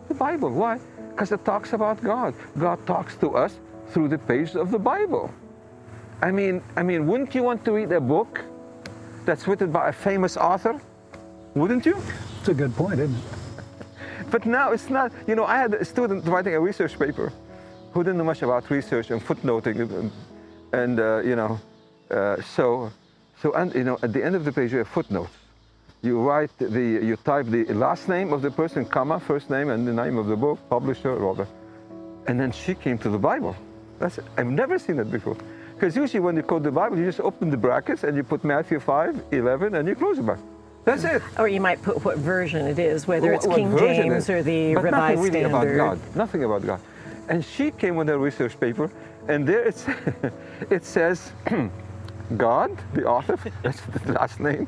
The 0.08 0.13
Bible. 0.13 0.51
Why? 0.51 0.79
Because 1.10 1.32
it 1.32 1.44
talks 1.44 1.74
about 1.74 2.03
God. 2.03 2.36
God 2.60 2.86
talks 2.86 3.15
to 3.18 3.36
us 3.36 3.60
through 3.88 4.10
the 4.10 4.20
pages 4.20 4.56
of 4.56 4.70
the 4.70 4.79
Bible. 4.79 5.32
I 6.22 6.32
mean, 6.32 6.62
I 6.76 6.84
mean, 6.84 7.08
wouldn't 7.08 7.34
you 7.34 7.44
want 7.44 7.64
to 7.66 7.72
read 7.72 7.92
a 7.92 8.02
book 8.02 8.42
that's 9.26 9.48
written 9.48 9.72
by 9.72 9.90
a 9.90 9.94
famous 9.94 10.36
author? 10.36 10.80
Wouldn't 11.56 11.86
you? 11.86 11.98
It's 12.40 12.50
a 12.50 12.54
good 12.54 12.76
point, 12.76 13.00
isn't 13.00 13.16
it? 13.16 13.24
But 14.32 14.46
now 14.46 14.72
it's 14.72 14.90
not, 14.90 15.12
you 15.28 15.36
know, 15.36 15.46
I 15.46 15.58
had 15.58 15.74
a 15.74 15.86
student 15.86 16.26
writing 16.26 16.54
a 16.54 16.60
research 16.60 17.00
paper 17.00 17.32
who 17.94 18.04
didn't 18.04 18.18
know 18.18 18.26
much 18.26 18.42
about 18.42 18.70
research 18.70 19.12
and 19.12 19.22
footnoting 19.22 19.80
and, 19.80 20.12
and 20.74 21.00
uh, 21.00 21.22
you 21.22 21.36
know, 21.36 21.60
uh, 22.12 22.42
so, 22.42 22.92
so, 23.42 23.54
and, 23.54 23.74
you 23.74 23.84
know, 23.84 23.98
at 24.04 24.14
the 24.14 24.24
end 24.24 24.36
of 24.36 24.46
the 24.46 24.52
page 24.52 24.72
you 24.72 24.80
have 24.80 24.88
footnotes. 24.88 25.32
You 26.02 26.20
write 26.20 26.52
the, 26.60 26.80
you 26.80 27.16
type 27.18 27.48
the 27.48 27.66
last 27.74 28.08
name 28.08 28.32
of 28.32 28.42
the 28.42 28.52
person, 28.52 28.86
comma, 28.86 29.20
first 29.20 29.50
name, 29.50 29.70
and 29.70 29.88
the 29.88 29.94
name 29.94 30.18
of 30.18 30.28
the 30.28 30.36
book, 30.36 30.60
publisher, 30.70 31.22
all 31.22 31.34
that. 31.34 31.48
And 32.28 32.40
then 32.40 32.52
she 32.52 32.74
came 32.76 32.98
to 33.00 33.10
the 33.10 33.18
Bible. 33.18 33.56
That's, 34.00 34.20
I've 34.38 34.48
never 34.48 34.80
seen 34.80 34.98
that 34.98 35.12
before. 35.12 35.36
Because 35.80 35.96
usually 35.96 36.20
when 36.20 36.36
you 36.36 36.44
quote 36.44 36.64
the 36.64 36.72
Bible, 36.72 36.98
you 36.98 37.06
just 37.06 37.22
open 37.22 37.50
the 37.50 37.56
brackets 37.56 38.04
and 38.04 38.18
you 38.18 38.22
put 38.22 38.44
Matthew 38.44 38.82
5, 38.82 39.24
11, 39.32 39.76
and 39.76 39.88
you 39.88 39.96
close 39.96 40.18
the 40.18 40.24
Bible. 40.24 40.44
That's 40.84 41.06
it. 41.06 41.22
Or 41.38 41.48
you 41.48 41.62
might 41.62 41.82
put 41.82 42.04
what 42.04 42.18
version 42.18 42.66
it 42.68 42.80
is, 42.80 43.08
whether 43.08 43.32
it's 43.32 43.48
What- 43.48 43.56
King 43.56 43.78
James 43.78 44.28
it- 44.28 44.34
or 44.34 44.44
the 44.44 44.76
but 44.76 44.84
Revised 44.84 45.02
nothing 45.02 45.20
really 45.24 45.40
Standard. 45.46 45.76
about 45.80 45.98
God. 45.98 46.16
Nothing 46.18 46.44
about 46.44 46.66
God. 46.66 46.82
And 47.30 47.46
she 47.46 47.72
came 47.72 47.96
with 47.96 48.10
her 48.10 48.18
research 48.18 48.60
paper, 48.60 48.90
and 49.30 49.48
there 49.48 49.72
it 50.70 50.84
says, 50.84 51.32
God, 52.38 52.72
the 52.94 53.06
author, 53.06 53.38
that's 53.64 53.80
the 53.80 54.12
last 54.12 54.42
name, 54.42 54.68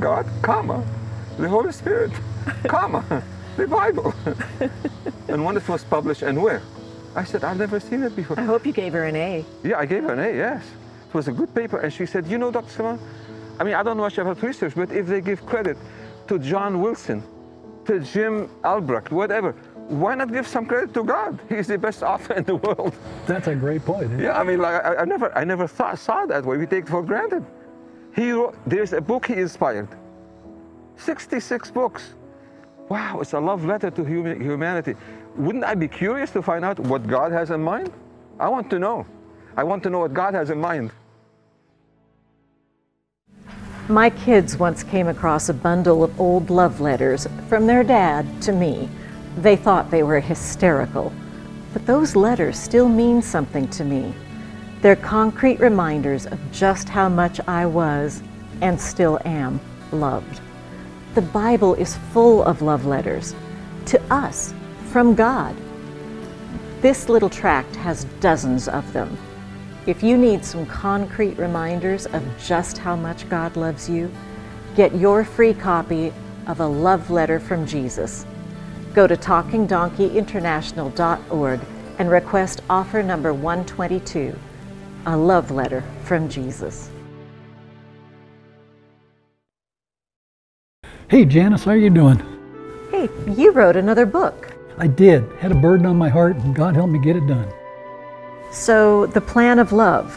God, 0.00 0.26
comma, 0.42 0.82
the 1.38 1.48
Holy 1.48 1.70
Spirit, 1.70 2.10
comma, 2.66 3.04
the 3.56 3.68
Bible. 3.68 4.12
and 5.28 5.44
when 5.44 5.56
it 5.56 5.68
was 5.68 5.84
published 5.84 6.22
and 6.22 6.42
where? 6.42 6.60
I 7.14 7.24
said, 7.24 7.44
I've 7.44 7.58
never 7.58 7.80
seen 7.80 8.02
it 8.02 8.14
before. 8.14 8.38
I 8.38 8.44
hope 8.44 8.64
you 8.64 8.72
gave 8.72 8.92
her 8.92 9.04
an 9.04 9.16
A. 9.16 9.44
Yeah, 9.64 9.78
I 9.78 9.86
gave 9.86 10.04
her 10.04 10.12
an 10.12 10.20
A, 10.20 10.32
yes. 10.36 10.64
It 11.08 11.14
was 11.14 11.28
a 11.28 11.32
good 11.32 11.52
paper. 11.54 11.78
And 11.78 11.92
she 11.92 12.06
said, 12.06 12.26
You 12.26 12.38
know, 12.38 12.50
Dr. 12.50 12.70
Simon, 12.70 13.00
I 13.58 13.64
mean, 13.64 13.74
I 13.74 13.82
don't 13.82 13.98
watch 13.98 14.18
about 14.18 14.40
research, 14.42 14.74
but 14.76 14.92
if 14.92 15.06
they 15.06 15.20
give 15.20 15.44
credit 15.44 15.76
to 16.28 16.38
John 16.38 16.80
Wilson, 16.80 17.22
to 17.86 17.98
Jim 18.00 18.48
Albrecht, 18.64 19.10
whatever, 19.10 19.52
why 19.88 20.14
not 20.14 20.32
give 20.32 20.46
some 20.46 20.66
credit 20.66 20.94
to 20.94 21.02
God? 21.02 21.40
He's 21.48 21.66
the 21.66 21.76
best 21.76 22.04
author 22.04 22.34
in 22.34 22.44
the 22.44 22.54
world. 22.54 22.94
That's 23.26 23.48
a 23.48 23.56
great 23.56 23.84
point. 23.84 24.20
Yeah, 24.20 24.38
I 24.38 24.44
mean, 24.44 24.60
like 24.60 24.84
I, 24.84 24.96
I 24.98 25.04
never, 25.04 25.36
I 25.36 25.42
never 25.42 25.66
thought, 25.66 25.98
saw 25.98 26.26
that 26.26 26.44
way. 26.44 26.56
We 26.58 26.66
take 26.66 26.84
it 26.84 26.90
for 26.90 27.02
granted. 27.02 27.44
He 28.14 28.30
wrote, 28.30 28.56
there's 28.66 28.92
a 28.92 29.00
book 29.00 29.26
he 29.26 29.34
inspired. 29.34 29.88
66 30.96 31.70
books. 31.72 32.14
Wow, 32.88 33.20
it's 33.20 33.32
a 33.32 33.40
love 33.40 33.64
letter 33.64 33.90
to 33.90 34.04
hum- 34.04 34.40
humanity. 34.40 34.94
Wouldn't 35.40 35.64
I 35.64 35.74
be 35.74 35.88
curious 35.88 36.30
to 36.32 36.42
find 36.42 36.66
out 36.66 36.78
what 36.78 37.06
God 37.06 37.32
has 37.32 37.50
in 37.50 37.62
mind? 37.62 37.90
I 38.38 38.46
want 38.50 38.68
to 38.68 38.78
know. 38.78 39.06
I 39.56 39.64
want 39.64 39.82
to 39.84 39.90
know 39.90 40.00
what 40.00 40.12
God 40.12 40.34
has 40.34 40.50
in 40.50 40.60
mind. 40.60 40.92
My 43.88 44.10
kids 44.10 44.58
once 44.58 44.82
came 44.82 45.08
across 45.08 45.48
a 45.48 45.54
bundle 45.54 46.04
of 46.04 46.20
old 46.20 46.50
love 46.50 46.82
letters 46.82 47.26
from 47.48 47.66
their 47.66 47.82
dad 47.82 48.26
to 48.42 48.52
me. 48.52 48.90
They 49.38 49.56
thought 49.56 49.90
they 49.90 50.02
were 50.02 50.20
hysterical, 50.20 51.10
but 51.72 51.86
those 51.86 52.14
letters 52.14 52.58
still 52.58 52.90
mean 52.90 53.22
something 53.22 53.66
to 53.68 53.82
me. 53.82 54.12
They're 54.82 54.94
concrete 54.94 55.58
reminders 55.58 56.26
of 56.26 56.38
just 56.52 56.90
how 56.90 57.08
much 57.08 57.40
I 57.48 57.64
was 57.64 58.22
and 58.60 58.78
still 58.78 59.18
am 59.24 59.58
loved. 59.90 60.42
The 61.14 61.22
Bible 61.22 61.76
is 61.76 61.96
full 62.12 62.42
of 62.42 62.60
love 62.60 62.84
letters 62.84 63.34
to 63.86 63.98
us 64.12 64.52
from 64.90 65.14
God. 65.14 65.54
This 66.80 67.08
little 67.08 67.30
tract 67.30 67.76
has 67.76 68.02
dozens 68.18 68.66
of 68.66 68.92
them. 68.92 69.16
If 69.86 70.02
you 70.02 70.18
need 70.18 70.44
some 70.44 70.66
concrete 70.66 71.38
reminders 71.38 72.06
of 72.06 72.24
just 72.42 72.76
how 72.76 72.96
much 72.96 73.28
God 73.28 73.56
loves 73.56 73.88
you, 73.88 74.10
get 74.74 74.96
your 74.96 75.22
free 75.24 75.54
copy 75.54 76.12
of 76.46 76.58
A 76.60 76.66
Love 76.66 77.10
Letter 77.10 77.38
from 77.38 77.64
Jesus. 77.66 78.26
Go 78.92 79.06
to 79.06 79.16
talkingdonkeyinternational.org 79.16 81.60
and 81.98 82.10
request 82.10 82.62
offer 82.68 83.00
number 83.02 83.32
122, 83.32 84.36
A 85.06 85.16
Love 85.16 85.52
Letter 85.52 85.84
from 86.04 86.28
Jesus. 86.28 86.90
Hey, 91.08 91.24
Janice, 91.24 91.64
how 91.64 91.70
are 91.72 91.76
you 91.76 91.90
doing? 91.90 92.22
Hey, 92.90 93.08
you 93.28 93.50
wrote 93.52 93.76
another 93.76 94.06
book. 94.06 94.56
I 94.80 94.86
did. 94.86 95.30
Had 95.40 95.52
a 95.52 95.54
burden 95.54 95.84
on 95.84 95.98
my 95.98 96.08
heart, 96.08 96.36
and 96.36 96.54
God 96.54 96.74
helped 96.74 96.90
me 96.90 96.98
get 96.98 97.14
it 97.14 97.26
done. 97.26 97.52
So, 98.50 99.04
The 99.06 99.20
Plan 99.20 99.58
of 99.58 99.72
Love. 99.72 100.16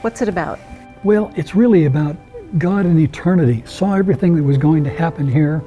What's 0.00 0.20
it 0.20 0.28
about? 0.28 0.58
Well, 1.04 1.32
it's 1.36 1.54
really 1.54 1.84
about 1.84 2.16
God 2.58 2.86
in 2.86 2.98
eternity. 2.98 3.62
Saw 3.64 3.94
everything 3.94 4.34
that 4.34 4.42
was 4.42 4.58
going 4.58 4.82
to 4.82 4.90
happen 4.90 5.28
here, 5.28 5.62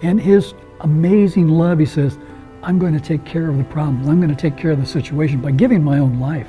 and 0.00 0.18
His 0.18 0.54
amazing 0.80 1.48
love. 1.48 1.78
He 1.78 1.84
says, 1.84 2.16
I'm 2.62 2.78
going 2.78 2.94
to 2.94 3.00
take 3.00 3.26
care 3.26 3.50
of 3.50 3.58
the 3.58 3.64
problems. 3.64 4.08
I'm 4.08 4.18
going 4.18 4.34
to 4.34 4.40
take 4.40 4.56
care 4.56 4.70
of 4.70 4.80
the 4.80 4.86
situation 4.86 5.42
by 5.42 5.50
giving 5.50 5.84
my 5.84 5.98
own 5.98 6.18
life. 6.18 6.48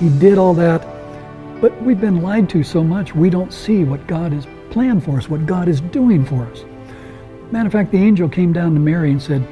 He 0.00 0.08
did 0.18 0.38
all 0.38 0.54
that, 0.54 0.84
but 1.60 1.80
we've 1.82 2.00
been 2.00 2.20
lied 2.20 2.50
to 2.50 2.64
so 2.64 2.82
much 2.82 3.14
we 3.14 3.30
don't 3.30 3.52
see 3.52 3.84
what 3.84 4.08
God 4.08 4.32
has 4.32 4.44
planned 4.70 5.04
for 5.04 5.18
us, 5.18 5.28
what 5.28 5.46
God 5.46 5.68
is 5.68 5.80
doing 5.80 6.24
for 6.24 6.44
us. 6.46 6.64
Matter 7.52 7.66
of 7.66 7.72
fact, 7.72 7.92
the 7.92 7.98
angel 7.98 8.28
came 8.28 8.52
down 8.52 8.74
to 8.74 8.80
Mary 8.80 9.10
and 9.12 9.22
said, 9.22 9.46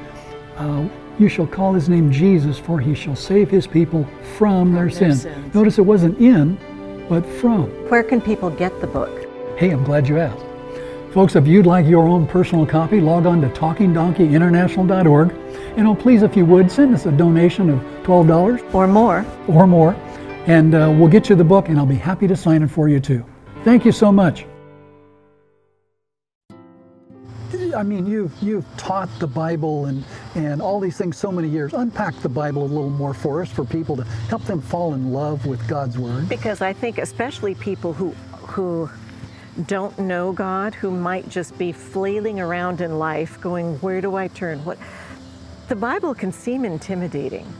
uh, 0.57 0.87
You 1.17 1.29
shall 1.29 1.47
call 1.47 1.73
his 1.73 1.87
name 1.89 2.11
Jesus, 2.11 2.57
for 2.59 2.79
he 2.79 2.93
shall 2.93 3.15
save 3.15 3.49
his 3.49 3.65
people 3.67 4.05
from, 4.37 4.73
their, 4.73 4.83
their 4.89 4.91
sins. 4.91 5.21
sins. 5.23 5.53
Notice 5.53 5.77
it 5.77 5.83
wasn't 5.85 6.17
in, 6.19 6.57
but 7.07 7.25
from. 7.25 7.63
Where 7.89 8.03
can 8.03 8.19
people 8.21 8.49
get 8.49 8.79
the 8.81 8.87
book? 8.87 9.09
Hey, 9.57 9.69
I'm 9.69 9.83
glad 9.83 10.07
you 10.07 10.17
asked. 10.19 10.43
Folks, 11.13 11.37
if 11.37 11.47
you'd 11.47 11.65
like 11.65 11.85
your 11.85 12.07
own 12.09 12.27
personal 12.27 12.65
copy, 12.65 12.99
log 12.99 13.25
on 13.25 13.39
to 13.41 13.47
talkingdonkeyinternational.org. 13.49 15.31
And 15.77 15.87
oh, 15.87 15.95
please, 15.95 16.23
if 16.23 16.35
you 16.35 16.45
would, 16.45 16.69
send 16.69 16.93
us 16.93 17.05
a 17.05 17.11
donation 17.11 17.69
of 17.69 17.79
$12 18.03 18.73
Or 18.73 18.87
more? 18.87 19.25
or 19.47 19.65
more, 19.67 19.93
and 20.45 20.75
uh, 20.75 20.93
we'll 20.97 21.07
get 21.07 21.29
you 21.29 21.35
the 21.35 21.43
book, 21.43 21.69
and 21.69 21.77
I'll 21.77 21.85
be 21.85 21.95
happy 21.95 22.27
to 22.27 22.35
sign 22.35 22.63
it 22.63 22.67
for 22.67 22.89
you 22.89 22.99
too. 22.99 23.25
Thank 23.63 23.85
you 23.85 23.91
so 23.93 24.11
much. 24.11 24.45
I 27.75 27.83
mean, 27.83 28.05
you've 28.05 28.33
you've 28.41 28.65
taught 28.77 29.09
the 29.19 29.27
Bible 29.27 29.85
and 29.85 30.03
and 30.35 30.61
all 30.61 30.79
these 30.79 30.97
things 30.97 31.17
so 31.17 31.31
many 31.31 31.47
years. 31.47 31.73
Unpack 31.73 32.15
the 32.21 32.29
Bible 32.29 32.63
a 32.63 32.65
little 32.65 32.89
more 32.89 33.13
for 33.13 33.41
us, 33.41 33.51
for 33.51 33.65
people 33.65 33.95
to 33.97 34.03
help 34.29 34.43
them 34.45 34.61
fall 34.61 34.93
in 34.93 35.11
love 35.11 35.45
with 35.45 35.65
God's 35.67 35.97
Word. 35.97 36.29
Because 36.29 36.61
I 36.61 36.73
think 36.73 36.97
especially 36.97 37.55
people 37.55 37.93
who 37.93 38.11
who 38.47 38.89
don't 39.67 39.97
know 39.99 40.31
God, 40.31 40.73
who 40.73 40.91
might 40.91 41.29
just 41.29 41.57
be 41.57 41.71
flailing 41.71 42.39
around 42.39 42.81
in 42.81 42.99
life 42.99 43.39
going, 43.39 43.75
where 43.77 44.01
do 44.01 44.15
I 44.15 44.27
turn? 44.27 44.63
What 44.65 44.77
the 45.67 45.75
Bible 45.75 46.13
can 46.13 46.31
seem 46.31 46.65
intimidating. 46.65 47.51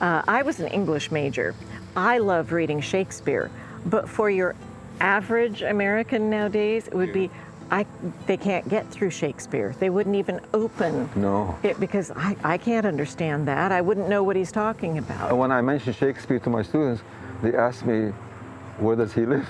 Uh, 0.00 0.22
I 0.26 0.42
was 0.42 0.60
an 0.60 0.68
English 0.68 1.10
major. 1.10 1.54
I 1.96 2.18
love 2.18 2.52
reading 2.52 2.80
Shakespeare, 2.80 3.50
but 3.86 4.08
for 4.08 4.30
your 4.30 4.54
average 5.00 5.62
American 5.62 6.30
nowadays, 6.30 6.86
it 6.86 6.94
would 6.94 7.12
be 7.12 7.30
I, 7.70 7.84
they 8.26 8.36
can't 8.36 8.68
get 8.68 8.88
through 8.90 9.10
Shakespeare. 9.10 9.74
They 9.80 9.90
wouldn't 9.90 10.14
even 10.16 10.40
open 10.54 11.08
No. 11.16 11.58
it 11.62 11.78
because 11.80 12.10
I, 12.12 12.36
I 12.44 12.58
can't 12.58 12.86
understand 12.86 13.48
that. 13.48 13.72
I 13.72 13.80
wouldn't 13.80 14.08
know 14.08 14.22
what 14.22 14.36
he's 14.36 14.52
talking 14.52 14.98
about. 14.98 15.36
When 15.36 15.50
I 15.50 15.60
mention 15.62 15.92
Shakespeare 15.92 16.38
to 16.40 16.50
my 16.50 16.62
students, 16.62 17.02
they 17.42 17.54
ask 17.54 17.84
me, 17.84 18.12
where 18.78 18.94
does 18.96 19.12
he 19.14 19.24
live? 19.26 19.48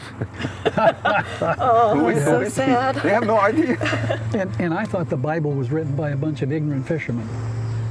Oh, 1.59 1.97
Who 1.99 2.09
is- 2.09 2.17
it's 2.19 2.27
who 2.27 2.31
so 2.33 2.41
he? 2.41 2.49
sad. 2.51 2.95
They 2.97 3.11
have 3.11 3.27
no 3.27 3.39
idea. 3.39 3.77
And, 4.35 4.51
and 4.61 4.75
I 4.75 4.85
thought 4.85 5.09
the 5.09 5.17
Bible 5.17 5.53
was 5.53 5.71
written 5.71 5.97
by 5.97 6.11
a 6.11 6.17
bunch 6.17 6.43
of 6.43 6.53
ignorant 6.53 6.87
fishermen. 6.87 7.27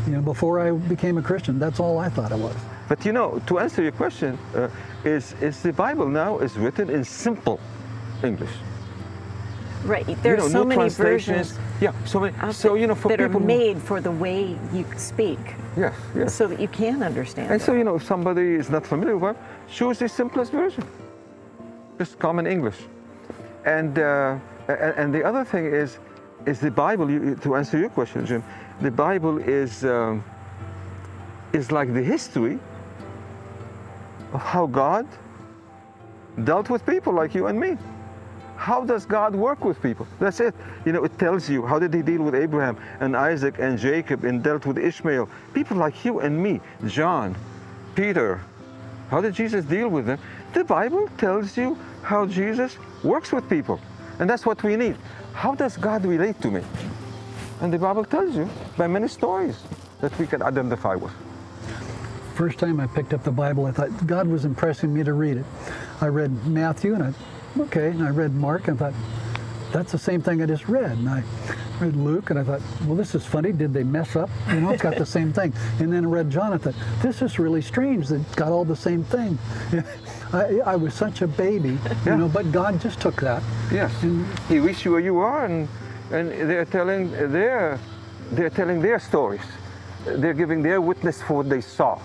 You 0.05 0.13
know, 0.13 0.21
before 0.21 0.59
I 0.59 0.71
became 0.71 1.17
a 1.17 1.21
Christian, 1.21 1.57
that's 1.59 1.79
all 1.79 1.97
I 1.97 2.09
thought 2.09 2.31
it 2.31 2.37
was. 2.37 2.55
But 2.87 3.03
you 3.05 3.13
know, 3.13 3.41
to 3.47 3.57
answer 3.59 3.81
your 3.81 3.91
question, 3.93 4.37
uh, 4.55 4.69
is, 5.03 5.33
is 5.41 5.61
the 5.63 5.73
Bible 5.73 6.07
now 6.07 6.37
is 6.39 6.55
written 6.57 6.89
in 6.91 7.03
simple 7.03 7.59
English. 8.23 8.51
Right. 9.85 10.07
You 10.09 10.15
There's 10.15 10.43
know, 10.53 10.61
so 10.61 10.65
many 10.65 10.89
versions 10.89 11.57
Yeah, 11.79 11.93
so 12.05 12.19
many. 12.19 12.33
So 12.53 12.75
you 12.75 12.87
know, 12.87 12.95
for 12.95 13.09
that 13.09 13.19
people 13.19 13.41
are 13.41 13.45
made 13.45 13.81
for 13.81 14.01
the 14.01 14.11
way 14.11 14.57
you 14.73 14.85
speak, 14.97 15.39
Yes, 15.77 15.93
yes. 16.15 16.33
so 16.33 16.47
that 16.47 16.59
you 16.59 16.67
can 16.67 17.03
understand. 17.03 17.51
And 17.51 17.61
it. 17.61 17.65
so 17.65 17.73
you 17.73 17.83
know, 17.83 17.95
if 17.95 18.03
somebody 18.03 18.55
is 18.55 18.69
not 18.69 18.85
familiar 18.85 19.17
with 19.17 19.35
it, 19.35 19.41
choose 19.69 19.99
the 19.99 20.09
simplest 20.09 20.51
version, 20.51 20.83
just 21.99 22.17
common 22.17 22.47
English. 22.47 22.77
And 23.65 23.99
uh, 23.99 24.37
and, 24.67 24.93
and 24.97 25.13
the 25.13 25.23
other 25.23 25.45
thing 25.45 25.65
is, 25.65 25.99
is 26.45 26.59
the 26.59 26.71
Bible. 26.71 27.09
You, 27.09 27.35
to 27.35 27.55
answer 27.55 27.77
your 27.77 27.89
question, 27.89 28.25
Jim, 28.25 28.43
the 28.81 28.91
Bible 28.91 29.37
is 29.37 29.83
um, 29.83 30.23
is 31.53 31.71
like 31.71 31.93
the 31.93 32.03
history 32.03 32.59
of 34.33 34.41
how 34.41 34.65
God 34.65 35.07
dealt 36.43 36.69
with 36.69 36.85
people 36.85 37.13
like 37.13 37.35
you 37.35 37.47
and 37.47 37.59
me. 37.59 37.77
How 38.55 38.83
does 38.85 39.05
God 39.05 39.35
work 39.35 39.63
with 39.65 39.81
people? 39.81 40.07
That's 40.19 40.39
it. 40.39 40.55
You 40.85 40.91
know, 40.91 41.03
it 41.03 41.17
tells 41.19 41.49
you 41.49 41.65
how 41.65 41.79
did 41.79 41.93
he 41.93 42.01
deal 42.01 42.23
with 42.23 42.35
Abraham 42.35 42.77
and 42.99 43.15
Isaac 43.15 43.55
and 43.59 43.77
Jacob 43.77 44.23
and 44.23 44.41
dealt 44.41 44.65
with 44.65 44.77
Ishmael. 44.77 45.29
People 45.53 45.77
like 45.77 46.05
you 46.05 46.19
and 46.19 46.41
me, 46.41 46.61
John, 46.87 47.35
Peter. 47.95 48.41
How 49.09 49.21
did 49.21 49.33
Jesus 49.33 49.65
deal 49.65 49.89
with 49.89 50.05
them? 50.05 50.19
The 50.53 50.63
Bible 50.63 51.09
tells 51.17 51.57
you 51.57 51.77
how 52.01 52.25
Jesus 52.25 52.77
works 53.03 53.31
with 53.31 53.49
people. 53.49 53.79
And 54.19 54.29
that's 54.29 54.45
what 54.45 54.63
we 54.63 54.75
need. 54.75 54.95
How 55.33 55.53
does 55.53 55.77
God 55.77 56.05
relate 56.05 56.41
to 56.41 56.49
me? 56.49 56.63
And 57.61 57.71
the 57.71 57.77
Bible 57.77 58.05
tells 58.05 58.35
you 58.35 58.49
by 58.77 58.87
many 58.87 59.07
stories 59.07 59.61
that 60.01 60.17
we 60.17 60.27
can 60.27 60.41
identify 60.41 60.95
with. 60.95 61.11
First 62.35 62.59
time 62.59 62.79
I 62.79 62.87
picked 62.87 63.13
up 63.13 63.23
the 63.23 63.31
Bible, 63.31 63.65
I 63.65 63.71
thought 63.71 64.07
God 64.07 64.27
was 64.27 64.43
impressing 64.43 64.93
me 64.93 65.03
to 65.03 65.13
read 65.13 65.37
it. 65.37 65.45
I 66.01 66.07
read 66.07 66.45
Matthew, 66.45 66.93
and 66.93 67.03
I, 67.03 67.13
okay, 67.59 67.87
and 67.89 68.03
I 68.03 68.09
read 68.09 68.33
Mark, 68.33 68.67
and 68.67 68.81
I 68.81 68.91
thought, 68.91 68.99
that's 69.71 69.91
the 69.91 69.97
same 69.97 70.21
thing 70.21 70.41
I 70.41 70.45
just 70.45 70.67
read. 70.69 70.91
And 70.91 71.09
I 71.09 71.23
read 71.79 71.95
Luke, 71.95 72.29
and 72.29 72.39
I 72.39 72.43
thought, 72.43 72.61
well, 72.85 72.95
this 72.95 73.13
is 73.15 73.25
funny. 73.25 73.51
Did 73.51 73.73
they 73.73 73.83
mess 73.83 74.15
up? 74.15 74.29
You 74.49 74.61
know, 74.61 74.69
it's 74.69 74.81
got 74.81 74.95
the 74.95 75.05
same 75.05 75.33
thing. 75.33 75.53
And 75.79 75.91
then 75.91 76.05
I 76.05 76.07
read 76.07 76.29
John, 76.29 76.53
I 76.53 76.57
thought, 76.57 76.75
this 77.01 77.21
is 77.21 77.39
really 77.39 77.61
strange. 77.61 78.07
that 78.07 78.21
It's 78.21 78.35
got 78.35 78.51
all 78.51 78.63
the 78.63 78.75
same 78.75 79.03
thing. 79.03 79.37
I, 80.33 80.59
I 80.65 80.75
was 80.75 80.93
such 80.93 81.21
a 81.21 81.27
baby, 81.27 81.77
Yeah. 82.05 82.13
you 82.13 82.17
know, 82.17 82.27
but 82.29 82.51
God 82.51 82.79
just 82.79 83.01
took 83.01 83.19
that. 83.21 83.43
Yes. 83.71 83.91
And 84.03 84.25
He 84.47 84.59
reached 84.59 84.85
you 84.85 84.91
where 84.91 85.01
you 85.01 85.17
are, 85.19 85.45
and 85.45 85.67
and 86.11 86.29
they're 86.29 86.65
telling 86.65 87.09
their 87.31 87.79
they're 88.31 88.49
telling 88.51 88.79
their 88.81 88.99
stories. 88.99 89.41
They're 90.05 90.33
giving 90.35 90.61
their 90.61 90.79
witness 90.79 91.21
for 91.21 91.37
what 91.37 91.49
they 91.49 91.61
saw, 91.61 91.99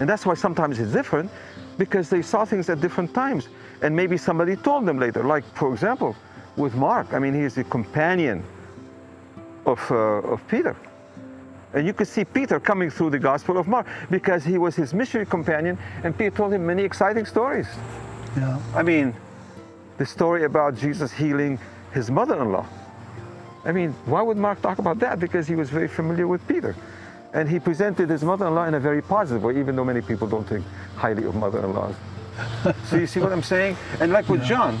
and 0.00 0.08
that's 0.08 0.24
why 0.24 0.34
sometimes 0.34 0.78
it's 0.78 0.92
different, 0.92 1.28
because 1.76 2.08
they 2.08 2.22
saw 2.22 2.44
things 2.44 2.68
at 2.70 2.80
different 2.80 3.12
times, 3.14 3.48
and 3.82 3.94
maybe 3.94 4.16
somebody 4.16 4.56
told 4.56 4.86
them 4.86 4.98
later. 4.98 5.22
Like 5.22 5.44
for 5.54 5.72
example, 5.72 6.16
with 6.56 6.74
Mark, 6.74 7.12
I 7.12 7.18
mean, 7.18 7.34
he's 7.34 7.54
the 7.54 7.64
companion 7.64 8.42
of 9.66 9.80
uh, 9.90 10.32
of 10.32 10.46
Peter. 10.48 10.76
And 11.74 11.86
you 11.86 11.94
could 11.94 12.08
see 12.08 12.24
Peter 12.24 12.60
coming 12.60 12.90
through 12.90 13.10
the 13.10 13.18
Gospel 13.18 13.56
of 13.56 13.66
Mark 13.66 13.86
because 14.10 14.44
he 14.44 14.58
was 14.58 14.76
his 14.76 14.92
missionary 14.92 15.26
companion, 15.26 15.78
and 16.04 16.16
Peter 16.16 16.36
told 16.36 16.52
him 16.52 16.66
many 16.66 16.82
exciting 16.82 17.24
stories. 17.24 17.66
yeah, 18.36 18.58
I 18.74 18.82
mean, 18.82 19.14
the 19.96 20.04
story 20.06 20.44
about 20.44 20.76
Jesus 20.76 21.12
healing 21.12 21.58
his 21.92 22.10
mother-in-law. 22.10 22.66
I 23.64 23.72
mean, 23.72 23.92
why 24.06 24.22
would 24.22 24.36
Mark 24.36 24.60
talk 24.60 24.78
about 24.78 24.98
that? 24.98 25.20
Because 25.20 25.46
he 25.46 25.54
was 25.54 25.70
very 25.70 25.88
familiar 25.88 26.26
with 26.26 26.46
Peter. 26.48 26.74
And 27.32 27.48
he 27.48 27.58
presented 27.58 28.10
his 28.10 28.22
mother-in-law 28.22 28.64
in 28.66 28.74
a 28.74 28.80
very 28.80 29.00
positive 29.00 29.42
way, 29.42 29.58
even 29.58 29.76
though 29.76 29.84
many 29.84 30.02
people 30.02 30.26
don't 30.26 30.46
think 30.46 30.64
highly 30.96 31.24
of 31.24 31.34
mother-in-laws. 31.34 31.94
so 32.84 32.96
you 32.96 33.06
see 33.06 33.20
what 33.20 33.32
I'm 33.32 33.42
saying? 33.42 33.76
And 34.00 34.12
like 34.12 34.28
with 34.28 34.42
yeah. 34.42 34.48
John, 34.48 34.80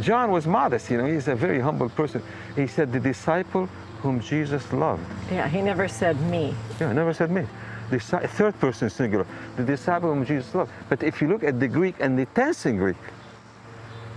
John 0.00 0.30
was 0.30 0.46
modest, 0.46 0.90
you 0.90 0.98
know, 0.98 1.06
he's 1.06 1.28
a 1.28 1.34
very 1.34 1.60
humble 1.60 1.88
person. 1.88 2.22
He 2.56 2.66
said, 2.66 2.92
the 2.92 3.00
disciple 3.00 3.66
whom 4.00 4.20
Jesus 4.20 4.72
loved. 4.72 5.02
Yeah, 5.30 5.48
he 5.48 5.62
never 5.62 5.88
said 5.88 6.20
me. 6.22 6.54
Yeah, 6.80 6.92
never 6.92 7.14
said 7.14 7.30
me. 7.30 7.46
The 7.90 8.00
third 8.00 8.58
person 8.58 8.90
singular, 8.90 9.26
the 9.56 9.62
disciple 9.62 10.12
whom 10.12 10.24
Jesus 10.24 10.54
loved. 10.54 10.72
But 10.88 11.02
if 11.02 11.20
you 11.20 11.28
look 11.28 11.44
at 11.44 11.60
the 11.60 11.68
Greek 11.68 11.96
and 12.00 12.18
the 12.18 12.26
tense 12.26 12.66
in 12.66 12.76
Greek, 12.76 12.96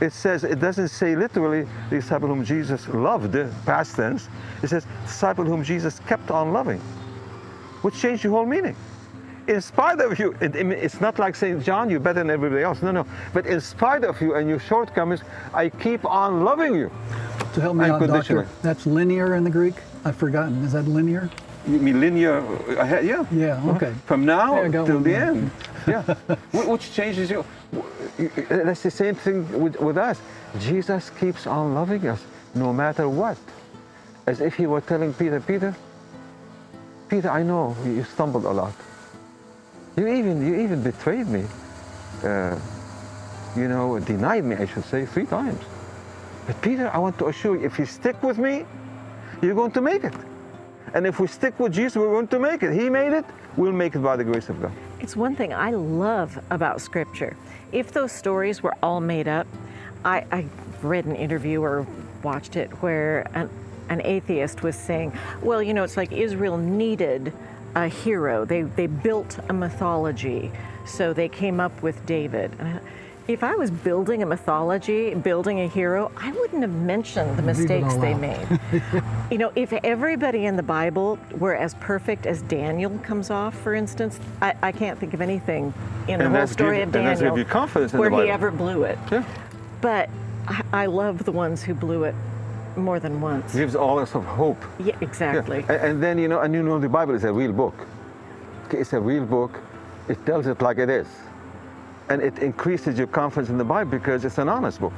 it 0.02 0.14
says, 0.14 0.44
it 0.44 0.60
doesn't 0.60 0.90
say 0.90 1.16
literally 1.16 1.68
the 1.90 1.98
disciple 1.98 2.28
whom 2.28 2.44
Jesus 2.44 2.88
loved, 2.90 3.34
past 3.66 3.96
tense. 3.96 4.30
It 4.64 4.70
says 4.70 4.86
disciple 5.06 5.46
whom 5.46 5.64
Jesus 5.64 6.00
kept 6.08 6.32
on 6.32 6.54
loving, 6.54 6.80
which 7.82 7.96
changed 7.96 8.24
the 8.24 8.30
whole 8.30 8.46
meaning 8.46 8.76
in 9.48 9.62
spite 9.62 10.01
of 10.01 10.20
you, 10.20 10.36
it, 10.42 10.56
it's 10.56 11.00
not 11.00 11.20
like 11.20 11.36
St. 11.36 11.63
John, 11.63 11.89
you're 11.89 12.00
better 12.00 12.20
than 12.20 12.30
everybody 12.30 12.63
else. 12.63 12.82
No, 12.82 12.92
no. 12.92 13.06
But 13.34 13.46
in 13.46 13.62
spite 13.62 14.04
of 14.04 14.22
you 14.22 14.36
and 14.36 14.50
your 14.50 14.60
shortcomings, 14.60 15.22
I 15.54 15.70
keep 15.70 16.06
on 16.06 16.44
loving 16.44 16.75
you. 16.75 16.92
To 17.54 17.62
help 17.62 17.77
me 17.77 17.86
out, 17.86 18.06
doctor, 18.06 18.48
that's 18.62 18.86
linear 18.86 19.36
in 19.36 19.44
the 19.44 19.50
Greek? 19.50 19.75
I've 20.06 20.16
forgotten. 20.16 20.63
Is 20.63 20.74
that 20.74 20.88
linear? 20.88 21.30
You 21.68 21.80
mean 21.80 22.00
linear? 22.00 22.39
Uh, 22.80 23.00
yeah. 23.00 23.25
Yeah, 23.32 23.62
okay. 23.75 23.94
From 24.06 24.25
now 24.25 24.70
till 24.70 25.00
the 25.00 25.16
end. 25.16 25.51
yeah. 25.88 26.01
Which 26.51 26.94
changes 26.94 27.30
you. 27.30 27.44
That's 28.50 28.84
the 28.84 28.92
same 28.92 29.16
thing 29.16 29.48
with, 29.60 29.80
with 29.80 29.98
us. 29.98 30.20
Jesus 30.60 31.10
keeps 31.10 31.48
on 31.48 31.74
loving 31.74 32.08
us 32.08 32.24
no 32.54 32.72
matter 32.74 33.10
what. 33.10 33.38
As 34.27 34.42
if 34.42 34.56
he 34.56 34.66
were 34.68 34.82
telling 34.82 35.13
Peter, 35.13 35.39
Peter, 35.39 35.75
Peter, 37.10 37.30
I 37.30 37.44
know 37.44 37.75
you 37.86 38.04
stumbled 38.04 38.46
a 38.46 38.51
lot. 38.51 38.74
You 39.98 40.08
even, 40.08 40.46
you 40.46 40.60
even 40.60 40.84
betrayed 40.84 41.27
me. 41.27 41.44
Uh, 42.24 42.58
you 43.56 43.68
know, 43.68 44.00
denied 44.00 44.46
me, 44.46 44.56
I 44.56 44.68
should 44.68 44.86
say, 44.86 45.08
three 45.08 45.25
times. 45.25 45.60
But 46.46 46.62
Peter, 46.62 46.89
I 46.94 47.00
want 47.00 47.18
to 47.18 47.27
assure 47.27 47.58
you, 47.58 47.66
if 47.66 47.80
you 47.80 47.88
stick 47.88 48.22
with 48.22 48.38
me, 48.38 48.63
you're 49.42 49.56
going 49.56 49.72
to 49.72 49.82
make 49.82 50.04
it. 50.04 50.13
And 50.94 51.08
if 51.08 51.20
we 51.20 51.25
stick 51.25 51.60
with 51.60 51.74
Jesus, 51.74 51.96
we're 51.96 52.12
going 52.12 52.27
to 52.27 52.38
make 52.38 52.62
it. 52.62 52.74
He 52.74 52.92
made 52.92 53.12
it, 53.12 53.25
we'll 53.58 53.72
make 53.72 53.96
it 53.96 54.00
by 54.00 54.16
the 54.16 54.24
grace 54.24 54.50
of 54.50 54.62
God. 54.62 54.72
It's 55.00 55.16
one 55.16 55.36
thing 55.36 55.51
I 55.51 55.72
love 55.72 56.39
about 56.51 56.80
Scripture. 56.80 57.36
If 57.72 57.92
those 57.92 58.12
stories 58.12 58.62
were 58.62 58.75
all 58.84 59.01
made 59.01 59.27
up, 59.27 59.48
I, 60.06 60.25
I 60.32 60.46
read 60.84 61.06
an 61.06 61.16
interview 61.16 61.62
or 61.62 61.88
watched 62.22 62.56
it 62.56 62.70
where 62.84 63.27
an, 63.34 63.50
an 63.89 64.01
atheist 64.06 64.62
was 64.62 64.75
saying, 64.75 65.18
well, 65.42 65.62
you 65.62 65.74
know, 65.74 65.84
it's 65.84 65.98
like 65.98 66.12
Israel 66.12 66.58
needed 66.58 67.34
a 67.77 67.88
hero. 67.88 68.43
They, 68.43 68.63
they 68.63 68.88
built 68.88 69.38
a 69.50 69.53
mythology, 69.53 70.51
so 70.86 71.13
they 71.13 71.29
came 71.29 71.60
up 71.60 71.84
with 71.84 72.03
David. 72.05 72.51
Uh, 72.60 72.79
if 73.27 73.43
I 73.43 73.55
was 73.55 73.69
building 73.69 74.24
a 74.24 74.25
mythology, 74.25 75.13
building 75.13 75.60
a 75.60 75.67
hero, 75.67 76.12
I 76.17 76.31
wouldn't 76.31 76.62
have 76.62 76.72
mentioned 76.72 77.38
the 77.38 77.41
mistakes 77.43 77.93
they 77.96 78.13
made. 78.13 78.48
you 79.31 79.38
know, 79.38 79.51
if 79.55 79.74
everybody 79.74 80.46
in 80.46 80.55
the 80.55 80.63
Bible 80.63 81.19
were 81.38 81.53
as 81.53 81.74
perfect 81.75 82.25
as 82.25 82.41
Daniel 82.43 82.98
comes 83.00 83.29
off, 83.29 83.53
for 83.53 83.75
instance, 83.75 84.19
I, 84.41 84.55
I 84.63 84.72
can't 84.72 84.98
think 84.98 85.13
of 85.13 85.22
anything 85.22 85.74
in 86.07 86.22
and 86.22 86.34
the 86.34 86.38
whole 86.38 86.48
story 86.48 86.77
give, 86.77 86.88
of 86.88 86.93
Daniel 86.93 87.36
where 87.91 88.10
he 88.10 88.29
ever 88.29 88.50
blew 88.50 88.84
it. 88.84 88.98
Yeah. 89.12 89.25
But 89.81 90.10
I, 90.48 90.63
I 90.72 90.86
love 90.86 91.25
the 91.25 91.34
ones 91.34 91.62
who 91.62 91.74
blew 91.74 92.05
it 92.05 92.15
more 92.77 93.00
than 93.00 93.20
once. 93.20 93.53
Gives 93.53 93.75
all 93.75 94.00
us 94.00 94.16
of 94.16 94.24
hope. 94.24 94.63
Yeah, 94.79 94.96
exactly. 95.01 95.66
Yeah. 95.68 95.85
And 95.85 96.01
then, 96.01 96.18
you 96.18 96.27
know, 96.27 96.40
and 96.42 96.53
you 96.53 96.63
know 96.63 96.79
the 96.79 96.90
Bible 96.90 97.16
is 97.16 97.24
a 97.24 97.33
real 97.33 97.51
book. 97.51 97.75
It's 98.72 98.94
a 98.94 99.00
real 99.00 99.25
book. 99.25 99.59
It 100.07 100.25
tells 100.25 100.48
it 100.48 100.61
like 100.61 100.77
it 100.77 100.90
is. 100.90 101.07
And 102.09 102.22
it 102.22 102.40
increases 102.40 102.98
your 102.98 103.07
confidence 103.07 103.50
in 103.50 103.57
the 103.57 103.66
Bible 103.66 103.92
because 103.92 104.24
it's 104.24 104.37
an 104.37 104.50
honest 104.50 104.79
book. 104.79 104.94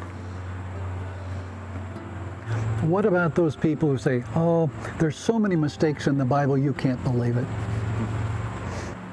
What 2.81 3.05
about 3.05 3.35
those 3.35 3.55
people 3.55 3.89
who 3.89 3.97
say, 3.97 4.23
oh, 4.35 4.69
there's 4.99 5.17
so 5.17 5.37
many 5.37 5.55
mistakes 5.55 6.07
in 6.07 6.17
the 6.17 6.25
Bible, 6.25 6.57
you 6.57 6.73
can't 6.73 7.03
believe 7.03 7.37
it? 7.37 7.45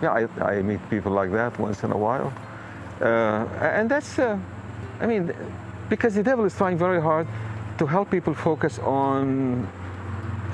Yeah, 0.03 0.13
I, 0.13 0.43
I 0.43 0.63
meet 0.63 0.81
people 0.91 1.13
like 1.13 1.33
that 1.33 1.59
once 1.59 1.83
in 1.83 1.91
a 1.91 1.97
while. 1.97 2.33
Uh, 3.01 3.47
and 3.61 3.91
that's, 3.91 4.19
uh, 4.19 4.39
I 5.01 5.07
mean, 5.07 5.35
because 5.89 6.15
the 6.15 6.23
devil 6.23 6.45
is 6.45 6.55
trying 6.55 6.79
very 6.79 7.01
hard 7.01 7.27
to 7.79 7.87
help 7.87 8.11
people 8.11 8.35
focus 8.35 8.79
on 8.79 9.69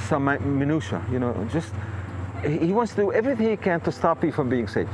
some 0.08 0.24
minutia. 0.24 1.00
You 1.10 1.18
know, 1.18 1.48
just 1.52 1.72
he 2.44 2.72
wants 2.72 2.94
to 2.94 3.02
do 3.02 3.12
everything 3.12 3.50
he 3.50 3.56
can 3.56 3.80
to 3.80 3.92
stop 3.92 4.24
you 4.24 4.32
from 4.32 4.48
being 4.48 4.68
saved. 4.68 4.90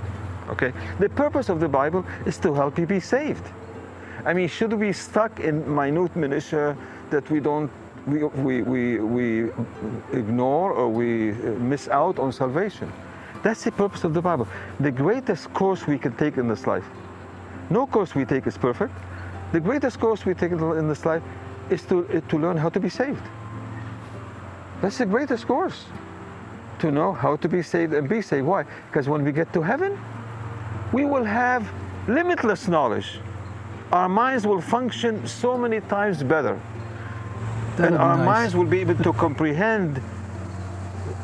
Okay, 0.49 0.73
the 0.99 1.09
purpose 1.09 1.49
of 1.49 1.61
the 1.61 1.69
Bible 1.69 2.05
is 2.27 2.39
to 2.39 2.55
help 2.55 2.79
you 2.79 2.87
be 2.87 3.01
saved. 3.01 3.47
I 4.25 4.33
mean, 4.33 4.49
should 4.49 4.73
we 4.73 4.89
be 4.89 4.93
stuck 4.93 5.41
in 5.41 5.75
minute 5.75 6.15
minutia 6.17 6.77
that 7.11 7.31
we 7.31 7.41
don't 7.41 7.71
we, 8.07 8.25
we, 8.25 8.63
we, 8.63 9.01
we 9.01 9.51
ignore 10.13 10.73
or 10.73 10.89
we 10.89 11.33
uh, 11.33 11.35
miss 11.61 11.89
out 11.89 12.19
on 12.19 12.33
salvation? 12.33 12.91
That's 13.43 13.63
the 13.65 13.73
purpose 13.73 14.05
of 14.05 14.15
the 14.15 14.23
Bible. 14.23 14.49
The 14.81 14.91
greatest 14.91 15.53
course 15.53 15.87
we 15.87 15.99
can 15.99 16.17
take 16.17 16.39
in 16.39 16.49
this 16.49 16.67
life. 16.67 16.85
No 17.71 17.87
course 17.87 18.15
we 18.15 18.25
take 18.25 18.47
is 18.47 18.57
perfect. 18.57 18.95
The 19.53 19.61
greatest 19.61 20.01
course 20.01 20.25
we 20.25 20.35
take 20.35 20.53
in 20.53 20.89
this 20.89 21.05
life 21.05 21.23
is 21.71 21.83
to, 21.85 22.07
eh, 22.13 22.21
to 22.29 22.39
learn 22.39 22.57
how 22.57 22.69
to 22.69 22.81
be 22.81 22.89
saved. 22.89 23.23
That's 24.81 24.99
the 24.99 25.07
greatest 25.07 25.47
course. 25.47 25.87
To 26.81 26.91
know 26.91 27.13
how 27.13 27.37
to 27.37 27.49
be 27.49 27.63
saved 27.63 27.93
and 27.93 28.09
be 28.09 28.23
saved. 28.23 28.47
Why? 28.47 28.65
Because 28.91 29.09
when 29.09 29.25
we 29.25 29.33
get 29.33 29.53
to 29.53 29.63
heaven, 29.63 29.99
we 30.93 31.05
will 31.05 31.25
have 31.25 31.69
limitless 32.07 32.69
knowledge. 32.69 33.19
Our 33.93 34.09
minds 34.09 34.47
will 34.47 34.61
function 34.61 35.27
so 35.27 35.59
many 35.59 35.81
times 35.81 36.23
better. 36.23 36.61
That'd 37.77 37.95
and 37.95 38.03
our 38.03 38.17
nice. 38.17 38.27
minds 38.27 38.57
will 38.57 38.67
be 38.67 38.81
able 38.81 38.97
to 38.97 39.13
comprehend 39.13 40.01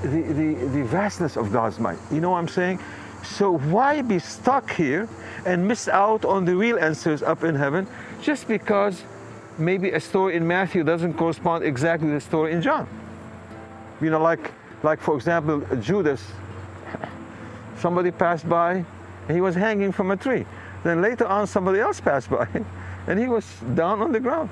the, 0.02 0.22
the, 0.22 0.54
the 0.68 0.84
vastness 0.84 1.36
of 1.36 1.52
God's 1.52 1.78
mind. 1.78 1.98
You 2.10 2.20
know 2.20 2.30
what 2.30 2.38
I'm 2.38 2.48
saying? 2.48 2.80
So 3.22 3.58
why 3.58 4.02
be 4.02 4.18
stuck 4.18 4.70
here 4.70 5.08
and 5.46 5.66
miss 5.66 5.88
out 5.88 6.24
on 6.24 6.44
the 6.44 6.54
real 6.56 6.78
answers 6.78 7.22
up 7.22 7.44
in 7.44 7.54
heaven 7.54 7.86
just 8.22 8.48
because 8.48 9.02
maybe 9.58 9.90
a 9.90 10.00
story 10.00 10.36
in 10.36 10.46
Matthew 10.46 10.84
doesn't 10.84 11.14
correspond 11.14 11.64
exactly 11.64 12.08
to 12.08 12.14
the 12.14 12.20
story 12.20 12.52
in 12.52 12.62
John. 12.62 12.88
You 14.00 14.10
know, 14.10 14.20
like, 14.20 14.52
like 14.82 15.00
for 15.00 15.16
example, 15.16 15.62
Judas, 15.80 16.22
somebody 17.78 18.10
passed 18.10 18.48
by 18.48 18.84
and 19.28 19.34
he 19.34 19.40
was 19.40 19.54
hanging 19.54 19.92
from 19.92 20.10
a 20.10 20.16
tree. 20.16 20.44
Then 20.82 21.00
later 21.00 21.26
on, 21.26 21.46
somebody 21.46 21.80
else 21.80 22.00
passed 22.00 22.30
by 22.30 22.48
and 23.06 23.18
he 23.18 23.28
was 23.28 23.46
down 23.74 24.02
on 24.02 24.12
the 24.12 24.20
ground. 24.20 24.50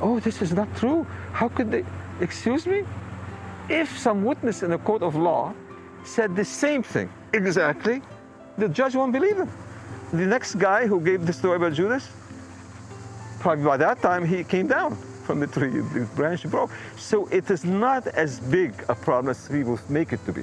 Oh, 0.00 0.20
this 0.20 0.42
is 0.42 0.52
not 0.52 0.68
true. 0.76 1.06
How 1.32 1.48
could 1.48 1.70
they? 1.70 1.84
Excuse 2.20 2.66
me? 2.66 2.84
If 3.68 3.98
some 3.98 4.24
witness 4.24 4.62
in 4.62 4.72
a 4.72 4.78
court 4.78 5.02
of 5.02 5.16
law 5.16 5.54
said 6.04 6.36
the 6.36 6.44
same 6.44 6.82
thing 6.82 7.10
exactly, 7.32 8.02
the 8.58 8.68
judge 8.68 8.94
won't 8.94 9.12
believe 9.12 9.36
him. 9.36 9.50
The 10.12 10.26
next 10.26 10.54
guy 10.54 10.86
who 10.86 11.00
gave 11.00 11.26
the 11.26 11.32
story 11.32 11.56
about 11.56 11.72
Judas, 11.72 12.08
probably 13.46 13.64
by 13.64 13.76
that 13.76 14.02
time 14.02 14.24
he 14.24 14.42
came 14.42 14.66
down 14.66 14.96
from 15.24 15.38
the 15.38 15.46
tree, 15.46 15.70
the 15.70 16.00
branch 16.16 16.42
broke. 16.50 16.68
So 16.96 17.28
it 17.28 17.48
is 17.48 17.64
not 17.64 18.08
as 18.08 18.40
big 18.40 18.72
a 18.88 18.94
problem 18.96 19.30
as 19.30 19.48
people 19.48 19.78
make 19.88 20.12
it 20.12 20.18
to 20.26 20.32
be. 20.32 20.42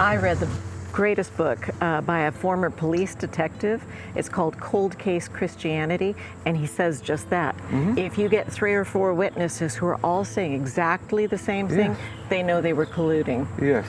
I 0.00 0.16
read 0.16 0.38
the 0.40 0.48
greatest 0.90 1.36
book 1.36 1.60
uh, 1.80 2.00
by 2.00 2.22
a 2.22 2.32
former 2.32 2.68
police 2.68 3.14
detective. 3.14 3.84
It's 4.16 4.28
called 4.28 4.58
Cold 4.58 4.98
Case 4.98 5.28
Christianity, 5.28 6.16
and 6.46 6.56
he 6.56 6.66
says 6.66 7.00
just 7.00 7.30
that. 7.30 7.56
Mm-hmm. 7.56 7.98
If 7.98 8.18
you 8.18 8.28
get 8.28 8.50
three 8.50 8.74
or 8.74 8.84
four 8.84 9.14
witnesses 9.14 9.76
who 9.76 9.86
are 9.86 10.00
all 10.02 10.24
saying 10.24 10.52
exactly 10.52 11.26
the 11.26 11.38
same 11.38 11.68
thing, 11.68 11.92
yes. 11.92 12.00
they 12.28 12.42
know 12.42 12.60
they 12.60 12.72
were 12.72 12.86
colluding. 12.86 13.46
Yes, 13.62 13.86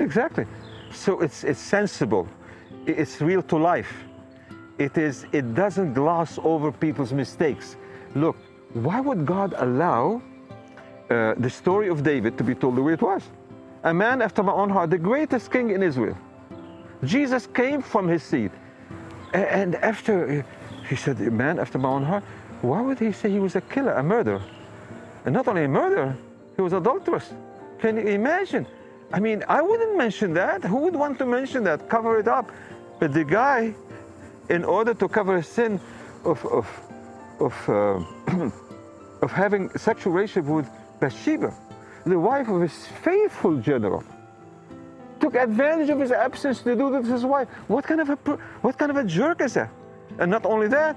exactly. 0.00 0.46
So 0.92 1.20
it's, 1.20 1.44
it's 1.44 1.60
sensible, 1.60 2.26
it's 2.86 3.20
real 3.20 3.42
to 3.44 3.56
life 3.56 4.05
it 4.78 4.98
is 4.98 5.26
it 5.32 5.54
doesn't 5.54 5.94
gloss 5.94 6.38
over 6.42 6.70
people's 6.70 7.12
mistakes. 7.12 7.76
Look 8.14 8.36
why 8.74 9.00
would 9.00 9.24
god 9.24 9.54
allow 9.56 10.20
uh, 11.08 11.34
the 11.38 11.48
story 11.48 11.88
of 11.88 12.02
david 12.02 12.36
to 12.36 12.44
be 12.44 12.54
told 12.54 12.76
the 12.76 12.82
way 12.82 12.92
it 12.92 13.02
was? 13.02 13.22
A 13.84 13.94
man 13.94 14.20
after 14.20 14.42
my 14.42 14.52
own 14.52 14.68
heart 14.68 14.90
the 14.90 14.98
greatest 14.98 15.50
king 15.50 15.70
in 15.70 15.82
israel. 15.82 16.16
Jesus 17.04 17.46
came 17.46 17.80
from 17.82 18.08
his 18.08 18.22
seed. 18.22 18.50
And 19.32 19.76
after 19.76 20.44
he 20.88 20.96
said 20.96 21.18
man 21.20 21.58
after 21.58 21.78
my 21.78 21.88
own 21.88 22.04
heart 22.04 22.24
why 22.62 22.80
would 22.80 22.98
he 22.98 23.12
say 23.12 23.30
he 23.30 23.40
was 23.40 23.56
a 23.56 23.60
killer 23.62 23.92
a 23.92 24.02
murderer? 24.02 24.42
And 25.24 25.32
not 25.32 25.48
only 25.48 25.64
a 25.64 25.68
murderer 25.68 26.16
he 26.56 26.62
was 26.62 26.72
adulterous. 26.72 27.32
Can 27.78 27.96
you 27.96 28.08
imagine? 28.08 28.66
I 29.12 29.20
mean 29.20 29.42
i 29.48 29.62
wouldn't 29.62 29.96
mention 29.96 30.34
that. 30.34 30.64
Who 30.64 30.78
would 30.84 30.96
want 30.96 31.18
to 31.18 31.26
mention 31.26 31.64
that? 31.64 31.88
Cover 31.88 32.18
it 32.18 32.28
up. 32.28 32.50
But 32.98 33.12
the 33.12 33.24
guy 33.24 33.74
in 34.48 34.64
order 34.64 34.94
to 34.94 35.08
cover 35.08 35.36
a 35.36 35.42
sin 35.42 35.80
of, 36.24 36.44
of, 36.46 36.66
of 37.40 37.68
uh, 37.68 38.50
of 39.22 39.32
having 39.32 39.70
sexual 39.76 40.12
relationship 40.12 40.50
with 40.50 40.68
Bathsheba, 41.00 41.52
the 42.04 42.18
wife 42.18 42.48
of 42.48 42.60
his 42.60 42.86
faithful 42.86 43.56
general. 43.58 44.04
Took 45.20 45.34
advantage 45.34 45.88
of 45.88 45.98
his 45.98 46.12
absence 46.12 46.60
to 46.62 46.76
do 46.76 46.90
this 46.90 47.06
to 47.06 47.12
his 47.12 47.24
wife. 47.24 47.48
What 47.68 47.84
kind 47.84 48.00
of 48.00 48.10
a 48.10 48.16
what 48.60 48.76
kind 48.78 48.90
of 48.90 48.96
a 48.98 49.04
jerk 49.04 49.40
is 49.40 49.54
that? 49.54 49.70
And 50.18 50.30
not 50.30 50.44
only 50.44 50.68
that, 50.68 50.96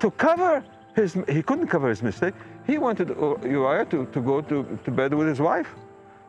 to 0.00 0.10
cover 0.10 0.64
his 0.94 1.16
he 1.28 1.42
couldn't 1.42 1.68
cover 1.68 1.88
his 1.88 2.02
mistake. 2.02 2.34
He 2.66 2.78
wanted 2.78 3.08
Uriah 3.08 3.86
to, 3.86 4.06
to 4.06 4.20
go 4.20 4.40
to, 4.40 4.78
to 4.84 4.90
bed 4.90 5.14
with 5.14 5.28
his 5.28 5.40
wife. 5.40 5.68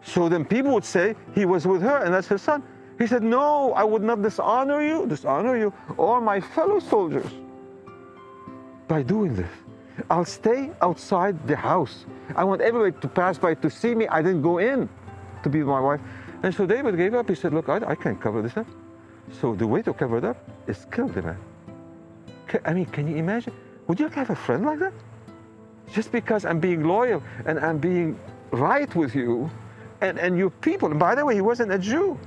So 0.04 0.30
then 0.30 0.46
people 0.46 0.74
would 0.74 0.86
say 0.86 1.16
he 1.36 1.46
was 1.46 1.68
with 1.68 1.82
her 1.82 1.98
and 2.04 2.14
that's 2.14 2.28
his 2.28 2.42
son. 2.42 2.64
He 2.98 3.08
said, 3.08 3.24
No, 3.24 3.74
I 3.74 3.84
would 3.84 4.04
not 4.04 4.22
dishonor 4.22 4.82
you, 4.82 5.08
dishonor 5.08 5.58
you, 5.58 5.74
or 5.98 6.22
my 6.22 6.40
fellow 6.40 6.80
soldiers 6.80 7.30
by 8.88 9.02
doing 9.02 9.36
this. 9.36 9.50
I'll 10.10 10.26
stay 10.26 10.72
outside 10.82 11.48
the 11.48 11.56
house. 11.56 12.06
I 12.36 12.44
want 12.44 12.62
everybody 12.62 13.00
to 13.00 13.08
pass 13.08 13.38
by 13.38 13.54
to 13.56 13.70
see 13.70 13.94
me. 13.96 14.08
I 14.08 14.22
didn't 14.22 14.42
go 14.42 14.58
in 14.58 14.90
to 15.44 15.50
be 15.50 15.60
with 15.60 15.68
my 15.68 15.80
wife. 15.80 16.02
And 16.44 16.54
so 16.54 16.66
David 16.66 16.98
gave 16.98 17.14
up. 17.14 17.30
He 17.30 17.36
said, 17.36 17.54
Look, 17.54 17.70
I, 17.70 17.78
I 17.86 17.96
can't 17.96 18.20
cover 18.20 18.42
this 18.42 18.58
up. 18.58 18.68
So 19.40 19.56
the 19.56 19.68
way 19.68 19.82
to 19.84 19.94
cover 19.94 20.18
it 20.18 20.24
up 20.24 20.38
is 20.68 20.86
kill 20.92 21.08
the 21.08 21.22
man. 21.22 21.38
I 22.66 22.74
mean, 22.74 22.86
can 22.86 23.08
you 23.08 23.16
imagine? 23.16 23.54
Would 23.88 24.00
you 24.00 24.08
have 24.10 24.30
a 24.30 24.36
friend 24.36 24.66
like 24.66 24.80
that? 24.80 24.94
Just 25.92 26.12
because 26.12 26.46
I'm 26.46 26.60
being 26.60 26.84
loyal 26.84 27.24
and 27.46 27.60
I'm 27.60 27.78
being 27.78 28.20
right 28.52 28.94
with 28.96 29.16
you 29.16 29.50
and, 30.02 30.20
and 30.20 30.38
your 30.38 30.50
people. 30.50 30.92
And 30.92 31.00
by 31.00 31.16
the 31.16 31.26
way, 31.26 31.36
he 31.36 31.42
wasn't 31.42 31.72
a 31.72 31.80
Jew. 31.80 32.20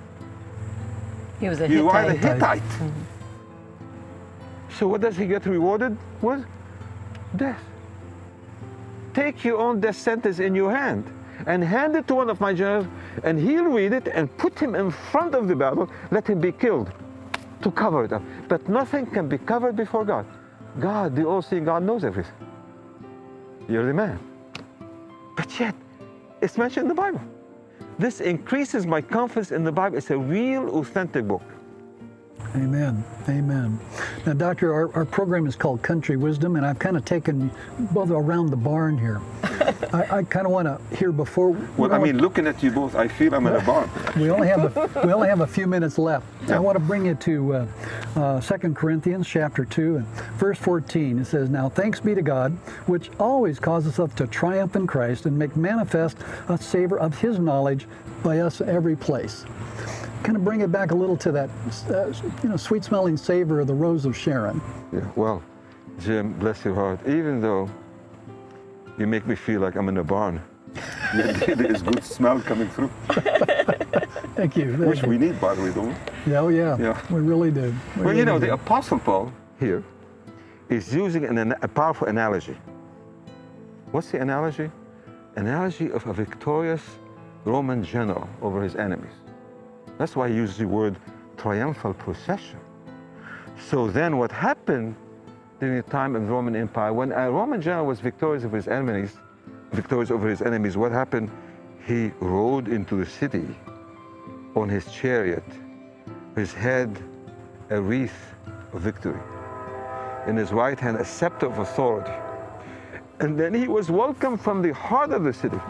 He 1.41 1.49
was 1.49 1.61
a 1.61 1.69
you 1.69 1.85
Hittite. 1.85 2.05
are 2.05 2.13
the 2.13 2.19
Hittite. 2.19 2.63
Mm-hmm. 2.63 3.01
So 4.79 4.89
what 4.89 5.01
does 5.01 5.17
he 5.17 5.27
get 5.27 5.47
rewarded 5.47 5.97
with? 6.21 6.45
Death. 7.37 7.63
Take 9.15 9.45
your 9.45 9.59
own 9.59 9.81
death 9.81 9.97
sentence 9.97 10.39
in 10.39 10.55
your 10.55 10.75
hand 10.75 11.05
and 11.47 11.63
hand 11.63 11.97
it 11.97 12.07
to 12.09 12.15
one 12.15 12.31
of 12.31 12.41
my 12.41 12.53
generals, 12.53 12.87
and 13.23 13.39
he'll 13.39 13.65
read 13.65 13.93
it 13.93 14.09
and 14.09 14.35
put 14.39 14.59
him 14.59 14.75
in 14.75 14.91
front 14.91 15.35
of 15.35 15.49
the 15.49 15.57
battle, 15.57 15.91
let 16.11 16.27
him 16.27 16.41
be 16.41 16.53
killed 16.53 16.91
to 17.63 17.71
cover 17.71 18.05
it 18.05 18.13
up. 18.13 18.23
But 18.49 18.69
nothing 18.69 19.07
can 19.07 19.29
be 19.29 19.39
covered 19.39 19.77
before 19.77 20.05
God. 20.05 20.27
God, 20.81 21.17
the 21.17 21.25
all-seeing 21.25 21.65
God, 21.65 21.83
knows 21.83 22.05
everything. 22.05 22.35
You're 23.69 23.87
the 23.87 23.95
man. 23.95 24.19
But 25.37 25.59
yet, 25.59 25.75
it's 26.41 26.57
mentioned 26.59 26.85
in 26.85 26.89
the 26.89 26.95
Bible. 26.95 27.21
This 27.99 28.21
increases 28.21 28.87
my 28.87 29.01
confidence 29.01 29.53
in 29.53 29.65
the 29.65 29.73
Bible. 29.73 29.97
It's 29.97 30.11
a 30.11 30.19
real, 30.19 30.69
authentic 30.79 31.27
book. 31.27 31.43
Amen. 32.57 33.05
Amen. 33.29 33.79
Now, 34.25 34.33
Doctor, 34.33 34.73
our, 34.73 34.95
our 34.95 35.05
program 35.05 35.47
is 35.47 35.55
called 35.55 35.83
Country 35.83 36.17
Wisdom, 36.17 36.57
and 36.57 36.65
I've 36.65 36.79
kind 36.79 36.97
of 36.97 37.05
taken 37.05 37.51
both 37.93 38.11
around 38.11 38.49
the 38.49 38.57
barn 38.57 38.97
here. 38.97 39.21
I, 39.93 40.19
I 40.19 40.23
kind 40.23 40.47
of 40.47 40.53
want 40.53 40.67
to 40.67 40.97
hear 40.97 41.13
before. 41.13 41.51
Well, 41.77 41.93
I 41.93 41.99
mean, 41.99 42.19
looking 42.19 42.47
at 42.47 42.63
you 42.63 42.71
both, 42.71 42.95
I 42.95 43.09
feel 43.09 43.35
I'm 43.35 43.47
in 43.47 43.57
a 43.57 43.61
barn. 43.61 43.91
we 44.17 44.31
only 44.31 44.49
have 44.49 44.75
a, 44.75 45.07
we 45.07 45.13
only 45.13 45.29
have 45.29 45.41
a 45.41 45.47
few 45.47 45.67
minutes 45.67 45.99
left. 45.99 46.27
Yeah. 46.49 46.57
I 46.57 46.59
want 46.59 46.77
to 46.77 46.85
bring 46.85 47.05
you 47.05 47.15
to 47.15 47.55
uh, 47.55 47.67
uh, 48.17 48.41
2 48.41 48.73
Corinthians 48.73 49.29
chapter 49.29 49.67
2 49.67 49.97
and 49.97 50.07
verse 50.39 50.59
14. 50.59 51.19
It 51.19 51.27
says, 51.27 51.51
Now 51.51 51.69
thanks 51.69 52.01
be 52.01 52.15
to 52.15 52.23
God, 52.23 52.53
which 52.87 53.11
always 53.21 53.59
causes 53.59 53.99
us 53.99 54.15
to 54.15 54.27
triumph 54.27 54.77
in 54.77 54.87
Christ 54.87 55.27
and 55.27 55.39
make 55.39 55.57
manifest 55.57 56.17
a 56.49 56.57
savor 56.57 56.99
of 56.99 57.19
his 57.19 57.39
knowledge 57.39 57.87
by 58.23 58.39
us 58.39 58.63
every 58.63 58.97
place 58.97 59.45
kind 60.23 60.37
of 60.37 60.45
bring 60.45 60.61
it 60.61 60.73
back 60.73 60.91
a 60.91 60.95
little 60.95 61.17
to 61.17 61.33
that, 61.33 61.51
uh, 61.91 62.13
you 62.43 62.49
know, 62.49 62.57
sweet-smelling 62.57 63.17
savor 63.17 63.61
of 63.61 63.67
the 63.67 63.75
rose 63.75 64.05
of 64.05 64.17
Sharon. 64.17 64.61
Yeah. 64.93 65.09
Well, 65.17 65.43
Jim, 66.01 66.33
bless 66.35 66.65
your 66.65 66.75
heart. 66.75 67.01
Even 67.07 67.41
though 67.41 67.71
you 68.99 69.07
make 69.07 69.27
me 69.27 69.35
feel 69.35 69.61
like 69.61 69.77
I'm 69.77 69.89
in 69.89 69.99
a 69.99 70.05
barn, 70.05 70.43
there 71.15 71.71
is 71.71 71.83
good 71.83 72.05
smell 72.05 72.41
coming 72.41 72.69
through. 72.69 72.91
Thank 74.37 74.57
you. 74.57 74.75
Which 74.75 75.03
we 75.03 75.17
need, 75.17 75.41
by 75.41 75.55
the 75.55 75.63
way, 75.63 75.73
don't 75.73 75.89
we? 75.89 76.33
Yeah, 76.33 76.41
oh 76.41 76.49
yeah. 76.49 76.77
yeah. 76.79 77.01
We 77.11 77.21
really 77.21 77.51
do. 77.51 77.63
We 77.63 77.69
well, 77.69 78.05
really 78.05 78.19
you 78.19 78.25
know, 78.27 78.39
do. 78.39 78.47
the 78.47 78.53
Apostle 78.53 78.99
Paul 78.99 79.33
here 79.59 79.83
is 80.69 80.93
using 80.93 81.25
an, 81.25 81.53
a 81.63 81.69
powerful 81.69 82.09
analogy. 82.09 82.57
What's 83.93 84.11
the 84.11 84.21
analogy? 84.21 84.71
Analogy 85.37 85.91
of 85.91 86.07
a 86.07 86.13
victorious 86.13 86.83
Roman 87.45 87.83
general 87.83 88.29
over 88.43 88.63
his 88.63 88.77
enemies. 88.77 89.13
That's 89.99 90.15
why 90.15 90.27
I 90.27 90.29
use 90.29 90.57
the 90.57 90.67
word 90.67 90.97
triumphal 91.37 91.95
procession. 91.95 92.59
So 93.59 93.89
then 93.89 94.19
what 94.19 94.31
happened 94.31 94.95
during 95.59 95.77
the 95.77 95.83
time 95.83 96.15
of 96.15 96.23
the 96.23 96.29
Roman 96.29 96.55
Empire, 96.55 96.93
when 96.93 97.13
a 97.13 97.31
Roman 97.31 97.61
general 97.63 97.87
was 97.87 98.01
victorious 98.01 98.45
over 98.45 98.57
his 98.57 98.69
enemies, 98.69 99.17
victorious 99.73 100.11
over 100.11 100.29
his 100.29 100.43
enemies, 100.43 100.77
what 100.77 100.93
happened? 100.93 101.31
He 101.87 102.11
rode 102.21 102.69
into 102.69 102.97
the 102.97 103.07
city 103.07 103.47
on 104.55 104.69
his 104.69 104.91
chariot, 104.93 105.45
his 106.35 106.53
head 106.53 107.03
a 107.71 107.81
wreath 107.81 108.35
of 108.73 108.83
victory, 108.83 109.21
in 110.27 110.37
his 110.37 110.53
right 110.53 110.79
hand 110.79 110.99
a 110.99 111.05
scepter 111.05 111.47
of 111.47 111.59
authority. 111.59 112.13
And 113.21 113.39
then 113.39 113.55
he 113.55 113.67
was 113.67 113.91
welcomed 113.91 114.41
from 114.41 114.61
the 114.61 114.75
heart 114.75 115.11
of 115.11 115.25
the 115.25 115.33
city, 115.33 115.61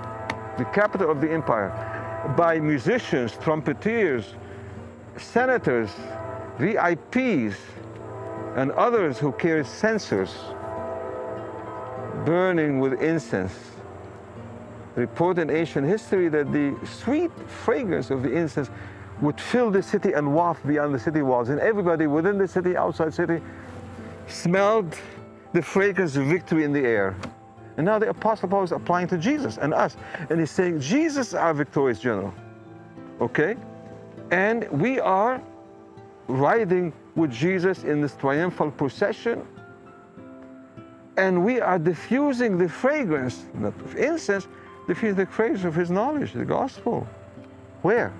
the 0.58 0.64
capital 0.64 1.10
of 1.10 1.20
the 1.20 1.30
empire, 1.30 1.95
by 2.34 2.58
musicians, 2.58 3.32
trumpeters, 3.42 4.34
senators, 5.16 5.90
VIPs, 6.58 7.54
and 8.56 8.72
others 8.72 9.18
who 9.18 9.32
carry 9.32 9.64
censers 9.64 10.34
burning 12.24 12.80
with 12.80 13.00
incense. 13.02 13.52
Report 14.94 15.38
in 15.38 15.50
ancient 15.50 15.86
history 15.86 16.28
that 16.30 16.52
the 16.52 16.74
sweet 16.86 17.30
fragrance 17.48 18.10
of 18.10 18.22
the 18.22 18.32
incense 18.32 18.70
would 19.20 19.40
fill 19.40 19.70
the 19.70 19.82
city 19.82 20.12
and 20.12 20.34
waft 20.34 20.66
beyond 20.66 20.94
the 20.94 20.98
city 20.98 21.22
walls, 21.22 21.50
and 21.50 21.60
everybody 21.60 22.06
within 22.06 22.38
the 22.38 22.48
city, 22.48 22.76
outside 22.76 23.12
city, 23.12 23.40
smelled 24.26 24.96
the 25.52 25.62
fragrance 25.62 26.16
of 26.16 26.24
victory 26.24 26.64
in 26.64 26.72
the 26.72 26.80
air. 26.80 27.14
And 27.76 27.84
now 27.84 27.98
the 27.98 28.08
Apostle 28.08 28.48
Paul 28.48 28.64
is 28.64 28.72
applying 28.72 29.06
to 29.08 29.18
Jesus 29.18 29.58
and 29.58 29.74
us. 29.74 29.96
And 30.30 30.40
he's 30.40 30.50
saying, 30.50 30.80
Jesus 30.80 31.28
is 31.28 31.34
our 31.34 31.52
victorious 31.52 32.00
general. 32.00 32.32
Okay? 33.20 33.56
And 34.30 34.68
we 34.70 34.98
are 34.98 35.42
riding 36.28 36.92
with 37.14 37.30
Jesus 37.30 37.84
in 37.84 38.00
this 38.00 38.16
triumphal 38.16 38.70
procession. 38.70 39.46
And 41.16 41.44
we 41.44 41.60
are 41.60 41.78
diffusing 41.78 42.58
the 42.58 42.68
fragrance, 42.68 43.46
not 43.54 43.78
of 43.80 43.96
incense, 43.96 44.48
diffusing 44.86 45.16
the 45.16 45.26
fragrance 45.26 45.64
of 45.64 45.74
his 45.74 45.90
knowledge, 45.90 46.32
the 46.32 46.44
gospel. 46.44 47.06
Where? 47.82 48.12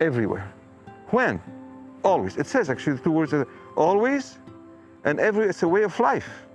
Everywhere. 0.00 0.52
When? 1.10 1.40
Always. 2.04 2.36
It 2.36 2.46
says 2.46 2.68
actually 2.68 2.96
the 2.96 3.02
two 3.02 3.12
words 3.12 3.34
always 3.76 4.38
and 5.04 5.20
every, 5.20 5.48
it's 5.48 5.62
a 5.62 5.68
way 5.68 5.84
of 5.84 5.98
life. 6.00 6.45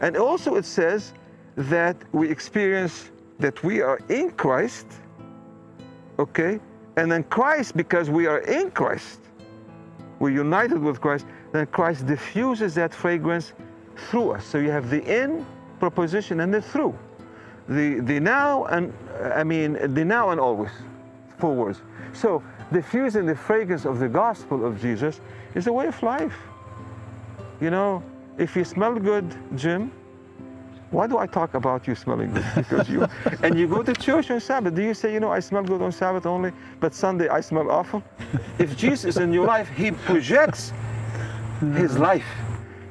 And 0.00 0.16
also 0.16 0.56
it 0.56 0.64
says 0.64 1.12
that 1.56 1.96
we 2.12 2.30
experience 2.30 3.10
that 3.38 3.62
we 3.62 3.80
are 3.80 3.98
in 4.08 4.30
Christ, 4.32 4.86
okay? 6.18 6.60
And 6.96 7.10
then 7.10 7.24
Christ, 7.24 7.76
because 7.76 8.10
we 8.10 8.26
are 8.26 8.38
in 8.38 8.70
Christ, 8.70 9.20
we're 10.18 10.30
united 10.30 10.78
with 10.78 11.00
Christ, 11.00 11.26
then 11.52 11.66
Christ 11.66 12.06
diffuses 12.06 12.74
that 12.74 12.92
fragrance 12.92 13.52
through 13.96 14.32
us. 14.32 14.44
So 14.44 14.58
you 14.58 14.70
have 14.70 14.90
the 14.90 15.02
in 15.04 15.46
proposition 15.78 16.40
and 16.40 16.52
the 16.52 16.60
through. 16.60 16.96
The, 17.68 18.00
the 18.00 18.18
now 18.18 18.64
and, 18.64 18.92
I 19.22 19.44
mean, 19.44 19.94
the 19.94 20.04
now 20.04 20.30
and 20.30 20.40
always, 20.40 20.70
four 21.38 21.54
words. 21.54 21.82
So 22.12 22.42
diffusing 22.72 23.26
the 23.26 23.36
fragrance 23.36 23.84
of 23.84 23.98
the 23.98 24.08
gospel 24.08 24.64
of 24.64 24.80
Jesus 24.80 25.20
is 25.54 25.66
a 25.66 25.72
way 25.72 25.86
of 25.86 26.02
life. 26.02 26.36
You 27.60 27.70
know, 27.70 28.02
if 28.38 28.56
you 28.56 28.64
smell 28.64 28.94
good, 28.94 29.36
Jim, 29.56 29.92
why 30.90 31.06
do 31.06 31.18
I 31.18 31.26
talk 31.26 31.54
about 31.54 31.86
you 31.86 31.94
smelling 31.94 32.32
good? 32.32 32.44
Because 32.54 32.88
you 32.88 33.06
and 33.42 33.58
you 33.58 33.68
go 33.68 33.82
to 33.82 33.92
church 33.92 34.30
on 34.30 34.40
Sabbath. 34.40 34.74
Do 34.74 34.82
you 34.82 34.94
say, 34.94 35.12
you 35.12 35.20
know, 35.20 35.30
I 35.30 35.40
smell 35.40 35.62
good 35.62 35.82
on 35.82 35.92
Sabbath 35.92 36.24
only, 36.24 36.52
but 36.80 36.94
Sunday 36.94 37.28
I 37.28 37.42
smell 37.42 37.70
awful? 37.70 38.02
If 38.58 38.76
Jesus 38.76 39.04
is 39.04 39.16
in 39.18 39.32
your 39.32 39.46
life, 39.46 39.68
He 39.68 39.90
projects 39.90 40.72
His 41.74 41.98
life. 41.98 42.24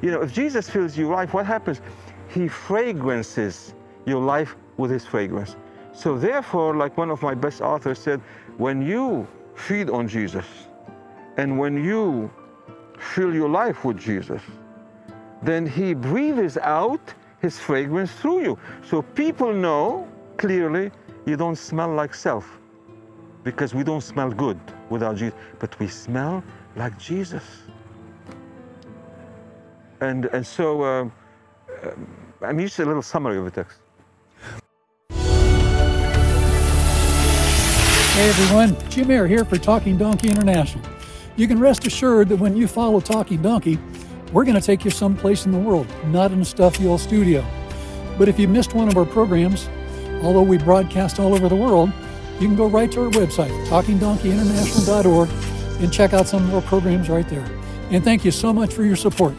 You 0.01 0.11
know, 0.11 0.21
if 0.21 0.31
Jesus 0.31 0.69
fills 0.69 0.95
your 0.95 1.11
life, 1.11 1.33
what 1.33 1.47
happens? 1.47 1.81
He 2.29 2.47
fragrances 2.47 3.73
your 4.05 4.21
life 4.21 4.55
with 4.77 4.91
His 4.91 5.05
fragrance. 5.05 5.55
So 5.91 6.19
therefore, 6.19 6.75
like 6.75 6.95
one 6.97 7.09
of 7.09 7.23
my 7.23 7.33
best 7.33 7.61
authors 7.61 7.97
said, 7.97 8.21
when 8.57 8.83
you 8.83 9.27
feed 9.55 9.89
on 9.89 10.07
Jesus, 10.07 10.45
and 11.37 11.57
when 11.57 11.83
you 11.83 12.29
fill 12.99 13.33
your 13.33 13.49
life 13.49 13.83
with 13.85 13.97
Jesus, 13.97 14.41
then 15.41 15.65
He 15.65 15.93
breathes 15.93 16.57
out 16.57 17.13
His 17.41 17.59
fragrance 17.59 18.11
through 18.11 18.41
you. 18.43 18.59
So 18.83 19.01
people 19.01 19.53
know 19.53 20.07
clearly 20.37 20.91
you 21.25 21.35
don't 21.35 21.57
smell 21.57 21.93
like 21.93 22.13
self 22.13 22.59
because 23.43 23.73
we 23.73 23.83
don't 23.83 24.01
smell 24.01 24.29
good 24.29 24.59
without 24.89 25.15
Jesus, 25.15 25.37
but 25.59 25.77
we 25.79 25.87
smell 25.87 26.43
like 26.75 26.97
Jesus. 26.99 27.43
And, 30.01 30.25
and 30.25 30.45
so 30.45 30.81
uh, 30.81 31.09
I'm 32.41 32.59
just 32.59 32.79
a 32.79 32.85
little 32.85 33.01
summary 33.01 33.37
of 33.37 33.45
the 33.45 33.51
text. 33.51 33.79
Hey 38.17 38.29
everyone, 38.29 38.75
Jim 38.89 39.11
Ayer 39.11 39.27
here 39.27 39.45
for 39.45 39.57
Talking 39.57 39.97
Donkey 39.97 40.29
International. 40.29 40.83
You 41.35 41.47
can 41.47 41.59
rest 41.59 41.85
assured 41.85 42.29
that 42.29 42.37
when 42.37 42.57
you 42.57 42.67
follow 42.67 42.99
Talking 42.99 43.41
Donkey, 43.43 43.77
we're 44.33 44.43
going 44.43 44.59
to 44.59 44.65
take 44.65 44.83
you 44.83 44.91
someplace 44.91 45.45
in 45.45 45.51
the 45.51 45.57
world, 45.57 45.87
not 46.07 46.31
in 46.31 46.41
a 46.41 46.45
stuffy 46.45 46.87
old 46.87 46.99
studio. 46.99 47.45
But 48.17 48.27
if 48.27 48.37
you 48.39 48.47
missed 48.47 48.73
one 48.73 48.87
of 48.87 48.97
our 48.97 49.05
programs, 49.05 49.69
although 50.21 50.41
we 50.41 50.57
broadcast 50.57 51.19
all 51.19 51.33
over 51.33 51.47
the 51.47 51.55
world, 51.55 51.91
you 52.39 52.47
can 52.47 52.55
go 52.55 52.67
right 52.67 52.91
to 52.91 53.05
our 53.05 53.11
website, 53.11 53.51
talkingdonkeyinternational.org, 53.67 55.29
and 55.81 55.93
check 55.93 56.13
out 56.13 56.27
some 56.27 56.43
of 56.45 56.53
our 56.53 56.61
programs 56.61 57.09
right 57.09 57.27
there. 57.29 57.45
And 57.89 58.03
thank 58.03 58.25
you 58.25 58.31
so 58.31 58.51
much 58.51 58.73
for 58.73 58.83
your 58.83 58.95
support. 58.95 59.33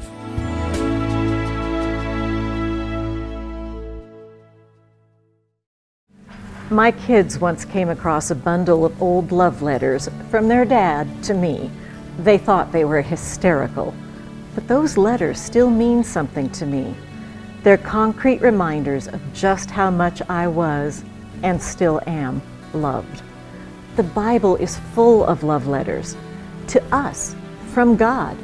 My 6.71 6.93
kids 6.93 7.39
once 7.39 7.65
came 7.65 7.89
across 7.89 8.31
a 8.31 8.35
bundle 8.35 8.85
of 8.85 9.03
old 9.03 9.33
love 9.33 9.63
letters 9.63 10.09
from 10.31 10.49
their 10.49 10.65
dad 10.65 11.09
to 11.25 11.35
me. 11.35 11.71
They 12.19 12.37
thought 12.37 12.73
they 12.73 12.85
were 12.85 13.01
hysterical, 13.01 13.95
but 14.59 14.67
those 14.67 14.97
letters 14.97 15.41
still 15.41 15.71
mean 15.71 16.03
something 16.03 16.51
to 16.51 16.67
me. 16.67 16.93
They're 17.63 17.79
concrete 17.79 18.41
reminders 18.41 19.07
of 19.07 19.21
just 19.33 19.71
how 19.71 19.89
much 19.89 20.21
I 20.29 20.49
was 20.49 21.05
and 21.45 21.63
still 21.63 22.01
am 22.09 22.43
loved. 22.75 23.23
The 23.95 24.03
Bible 24.03 24.57
is 24.57 24.81
full 24.95 25.25
of 25.25 25.45
love 25.45 25.69
letters 25.69 26.17
to 26.67 26.83
us 26.93 27.37
from 27.69 27.95
God. 27.95 28.37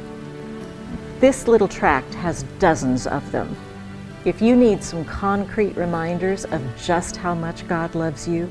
This 1.19 1.49
little 1.49 1.67
tract 1.67 2.13
has 2.13 2.43
dozens 2.59 3.07
of 3.07 3.29
them. 3.33 3.53
If 4.23 4.41
you 4.41 4.55
need 4.55 4.81
some 4.81 5.03
concrete 5.03 5.75
reminders 5.75 6.45
of 6.45 6.61
just 6.77 7.17
how 7.17 7.35
much 7.35 7.67
God 7.67 7.93
loves 7.93 8.25
you, 8.25 8.49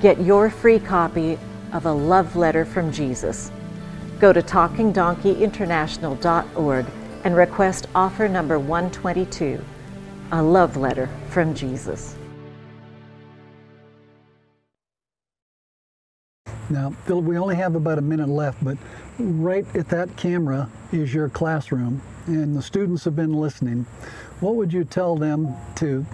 get 0.00 0.20
your 0.20 0.50
free 0.50 0.78
copy 0.78 1.36
of 1.72 1.84
A 1.84 1.92
Love 1.92 2.36
Letter 2.36 2.64
from 2.64 2.92
Jesus. 2.92 3.50
Go 4.22 4.32
to 4.32 4.40
TalkingDonkeyInternational.org 4.40 6.86
and 7.24 7.36
request 7.36 7.88
offer 7.92 8.28
number 8.28 8.56
122 8.56 9.60
A 10.30 10.40
Love 10.40 10.76
Letter 10.76 11.08
from 11.30 11.56
Jesus. 11.56 12.14
Now, 16.70 16.90
Philip, 17.04 17.24
we 17.24 17.36
only 17.36 17.56
have 17.56 17.74
about 17.74 17.98
a 17.98 18.02
minute 18.02 18.28
left, 18.28 18.64
but 18.64 18.78
right 19.18 19.66
at 19.74 19.88
that 19.88 20.16
camera 20.16 20.70
is 20.92 21.12
your 21.12 21.28
classroom, 21.28 22.00
and 22.26 22.56
the 22.56 22.62
students 22.62 23.02
have 23.02 23.16
been 23.16 23.32
listening. 23.32 23.86
What 24.38 24.54
would 24.54 24.72
you 24.72 24.84
tell 24.84 25.16
them 25.16 25.52
to 25.76 26.06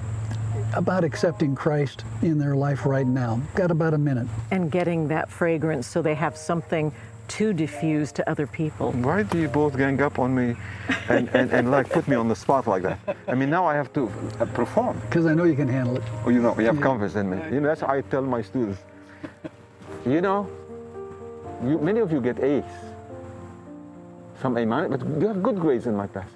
about 0.74 1.04
accepting 1.04 1.54
Christ 1.54 2.04
in 2.22 2.38
their 2.38 2.56
life 2.56 2.86
right 2.86 3.06
now? 3.06 3.42
Got 3.54 3.70
about 3.70 3.92
a 3.92 3.98
minute. 3.98 4.28
And 4.50 4.70
getting 4.70 5.08
that 5.08 5.30
fragrance 5.30 5.86
so 5.86 6.00
they 6.00 6.14
have 6.14 6.38
something 6.38 6.90
to 7.28 7.52
diffuse 7.52 8.12
to 8.12 8.28
other 8.30 8.46
people. 8.46 8.92
Why 8.92 9.22
do 9.22 9.38
you 9.38 9.48
both 9.48 9.76
gang 9.76 10.00
up 10.00 10.18
on 10.18 10.34
me 10.34 10.56
and, 11.08 11.28
and, 11.34 11.52
and 11.52 11.70
like 11.70 11.88
put 11.90 12.08
me 12.08 12.16
on 12.16 12.28
the 12.28 12.36
spot 12.36 12.66
like 12.66 12.82
that? 12.82 12.98
I 13.26 13.34
mean, 13.34 13.50
now 13.50 13.66
I 13.66 13.74
have 13.74 13.92
to 13.94 14.10
uh, 14.40 14.46
perform. 14.46 15.00
Because 15.00 15.26
I 15.26 15.34
know 15.34 15.44
you 15.44 15.54
can 15.54 15.68
handle 15.68 15.96
it. 15.96 16.02
Oh, 16.24 16.30
you 16.30 16.40
know, 16.40 16.58
you 16.58 16.66
have 16.66 16.80
confidence 16.80 17.14
in 17.16 17.30
me. 17.30 17.36
You 17.52 17.60
know, 17.60 17.68
that's 17.68 17.82
how 17.82 17.88
I 17.88 18.00
tell 18.00 18.22
my 18.22 18.42
students. 18.42 18.80
You 20.06 20.20
know, 20.20 20.48
you, 21.62 21.78
many 21.78 22.00
of 22.00 22.12
you 22.12 22.20
get 22.20 22.40
A's, 22.40 22.64
some 24.40 24.56
A 24.56 24.64
minus, 24.64 25.02
but 25.02 25.20
you 25.20 25.28
have 25.28 25.42
good 25.42 25.58
grades 25.60 25.86
in 25.86 25.94
my 25.94 26.06
class. 26.06 26.28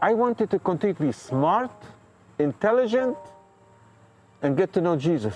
I 0.00 0.14
wanted 0.14 0.50
to 0.50 0.58
continue 0.58 0.94
to 0.94 1.02
be 1.02 1.12
smart, 1.12 1.72
intelligent, 2.38 3.16
and 4.42 4.56
get 4.56 4.72
to 4.74 4.80
know 4.80 4.96
Jesus. 4.96 5.34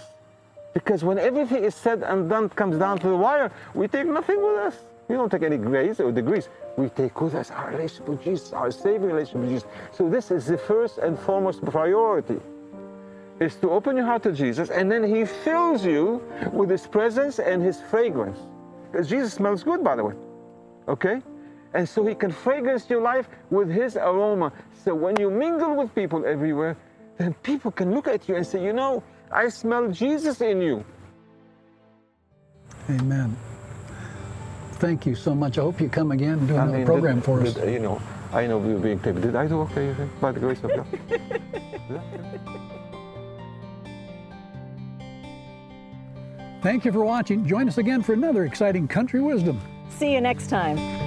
Because 0.78 1.02
when 1.02 1.18
everything 1.18 1.64
is 1.64 1.74
said 1.74 2.04
and 2.04 2.30
done 2.30 2.48
comes 2.50 2.76
down 2.78 3.00
to 3.00 3.08
the 3.08 3.16
wire, 3.16 3.50
we 3.74 3.88
take 3.88 4.06
nothing 4.06 4.40
with 4.40 4.58
us. 4.58 4.76
We 5.08 5.16
don't 5.16 5.28
take 5.28 5.42
any 5.42 5.56
grades 5.56 5.98
or 5.98 6.12
degrees. 6.12 6.48
We 6.76 6.88
take 6.90 7.20
with 7.20 7.34
us 7.34 7.50
our 7.50 7.70
relationship 7.72 8.08
with 8.08 8.22
Jesus, 8.22 8.52
our 8.52 8.70
saving 8.70 9.08
relationship 9.08 9.40
with 9.40 9.50
Jesus. 9.50 9.68
So 9.90 10.08
this 10.08 10.30
is 10.30 10.46
the 10.46 10.56
first 10.56 10.98
and 10.98 11.18
foremost 11.18 11.64
priority 11.64 12.38
is 13.40 13.56
to 13.56 13.70
open 13.70 13.96
your 13.96 14.06
heart 14.06 14.22
to 14.22 14.32
Jesus, 14.32 14.70
and 14.70 14.90
then 14.90 15.02
He 15.02 15.24
fills 15.24 15.84
you 15.84 16.22
with 16.52 16.70
His 16.70 16.86
presence 16.86 17.40
and 17.40 17.60
His 17.60 17.80
fragrance. 17.80 18.38
Because 18.92 19.08
Jesus 19.08 19.32
smells 19.32 19.64
good, 19.64 19.82
by 19.82 19.96
the 19.96 20.04
way. 20.04 20.14
Okay? 20.86 21.20
And 21.74 21.88
so 21.88 22.06
He 22.06 22.14
can 22.14 22.30
fragrance 22.30 22.88
your 22.88 23.02
life 23.02 23.28
with 23.50 23.68
His 23.68 23.96
aroma. 23.96 24.52
So 24.84 24.94
when 24.94 25.18
you 25.18 25.28
mingle 25.28 25.74
with 25.74 25.92
people 25.92 26.24
everywhere, 26.24 26.76
then 27.16 27.34
people 27.42 27.72
can 27.72 27.92
look 27.92 28.06
at 28.06 28.28
you 28.28 28.36
and 28.36 28.46
say, 28.46 28.62
you 28.64 28.72
know, 28.72 29.02
I 29.30 29.48
smell 29.48 29.90
Jesus 29.90 30.40
in 30.40 30.60
you. 30.62 30.84
Amen. 32.90 33.36
Thank 34.74 35.06
you 35.06 35.14
so 35.14 35.34
much. 35.34 35.58
I 35.58 35.62
hope 35.62 35.80
you 35.80 35.88
come 35.88 36.12
again 36.12 36.38
and 36.38 36.48
do 36.48 36.54
another 36.54 36.78
mean, 36.78 36.86
program 36.86 37.16
did- 37.16 37.24
for 37.24 37.40
us. 37.42 37.54
did, 37.54 37.72
you 37.72 37.80
know, 37.80 38.00
I 38.32 38.46
know 38.46 38.58
we 38.58 38.74
were 38.74 38.80
being 38.80 39.00
taped. 39.00 39.20
Did 39.20 39.34
I 39.36 39.46
do 39.46 39.60
okay, 39.62 39.86
you 39.86 39.94
think, 39.94 40.20
by 40.20 40.32
the 40.32 40.40
grace 40.40 40.62
of 40.62 40.70
God? 40.70 40.86
Thank 46.62 46.84
you 46.84 46.92
for 46.92 47.04
watching. 47.04 47.46
Join 47.46 47.68
us 47.68 47.78
again 47.78 48.02
for 48.02 48.12
another 48.12 48.44
exciting 48.44 48.88
Country 48.88 49.20
Wisdom. 49.20 49.60
See 49.90 50.12
you 50.12 50.20
next 50.20 50.48
time. 50.48 50.97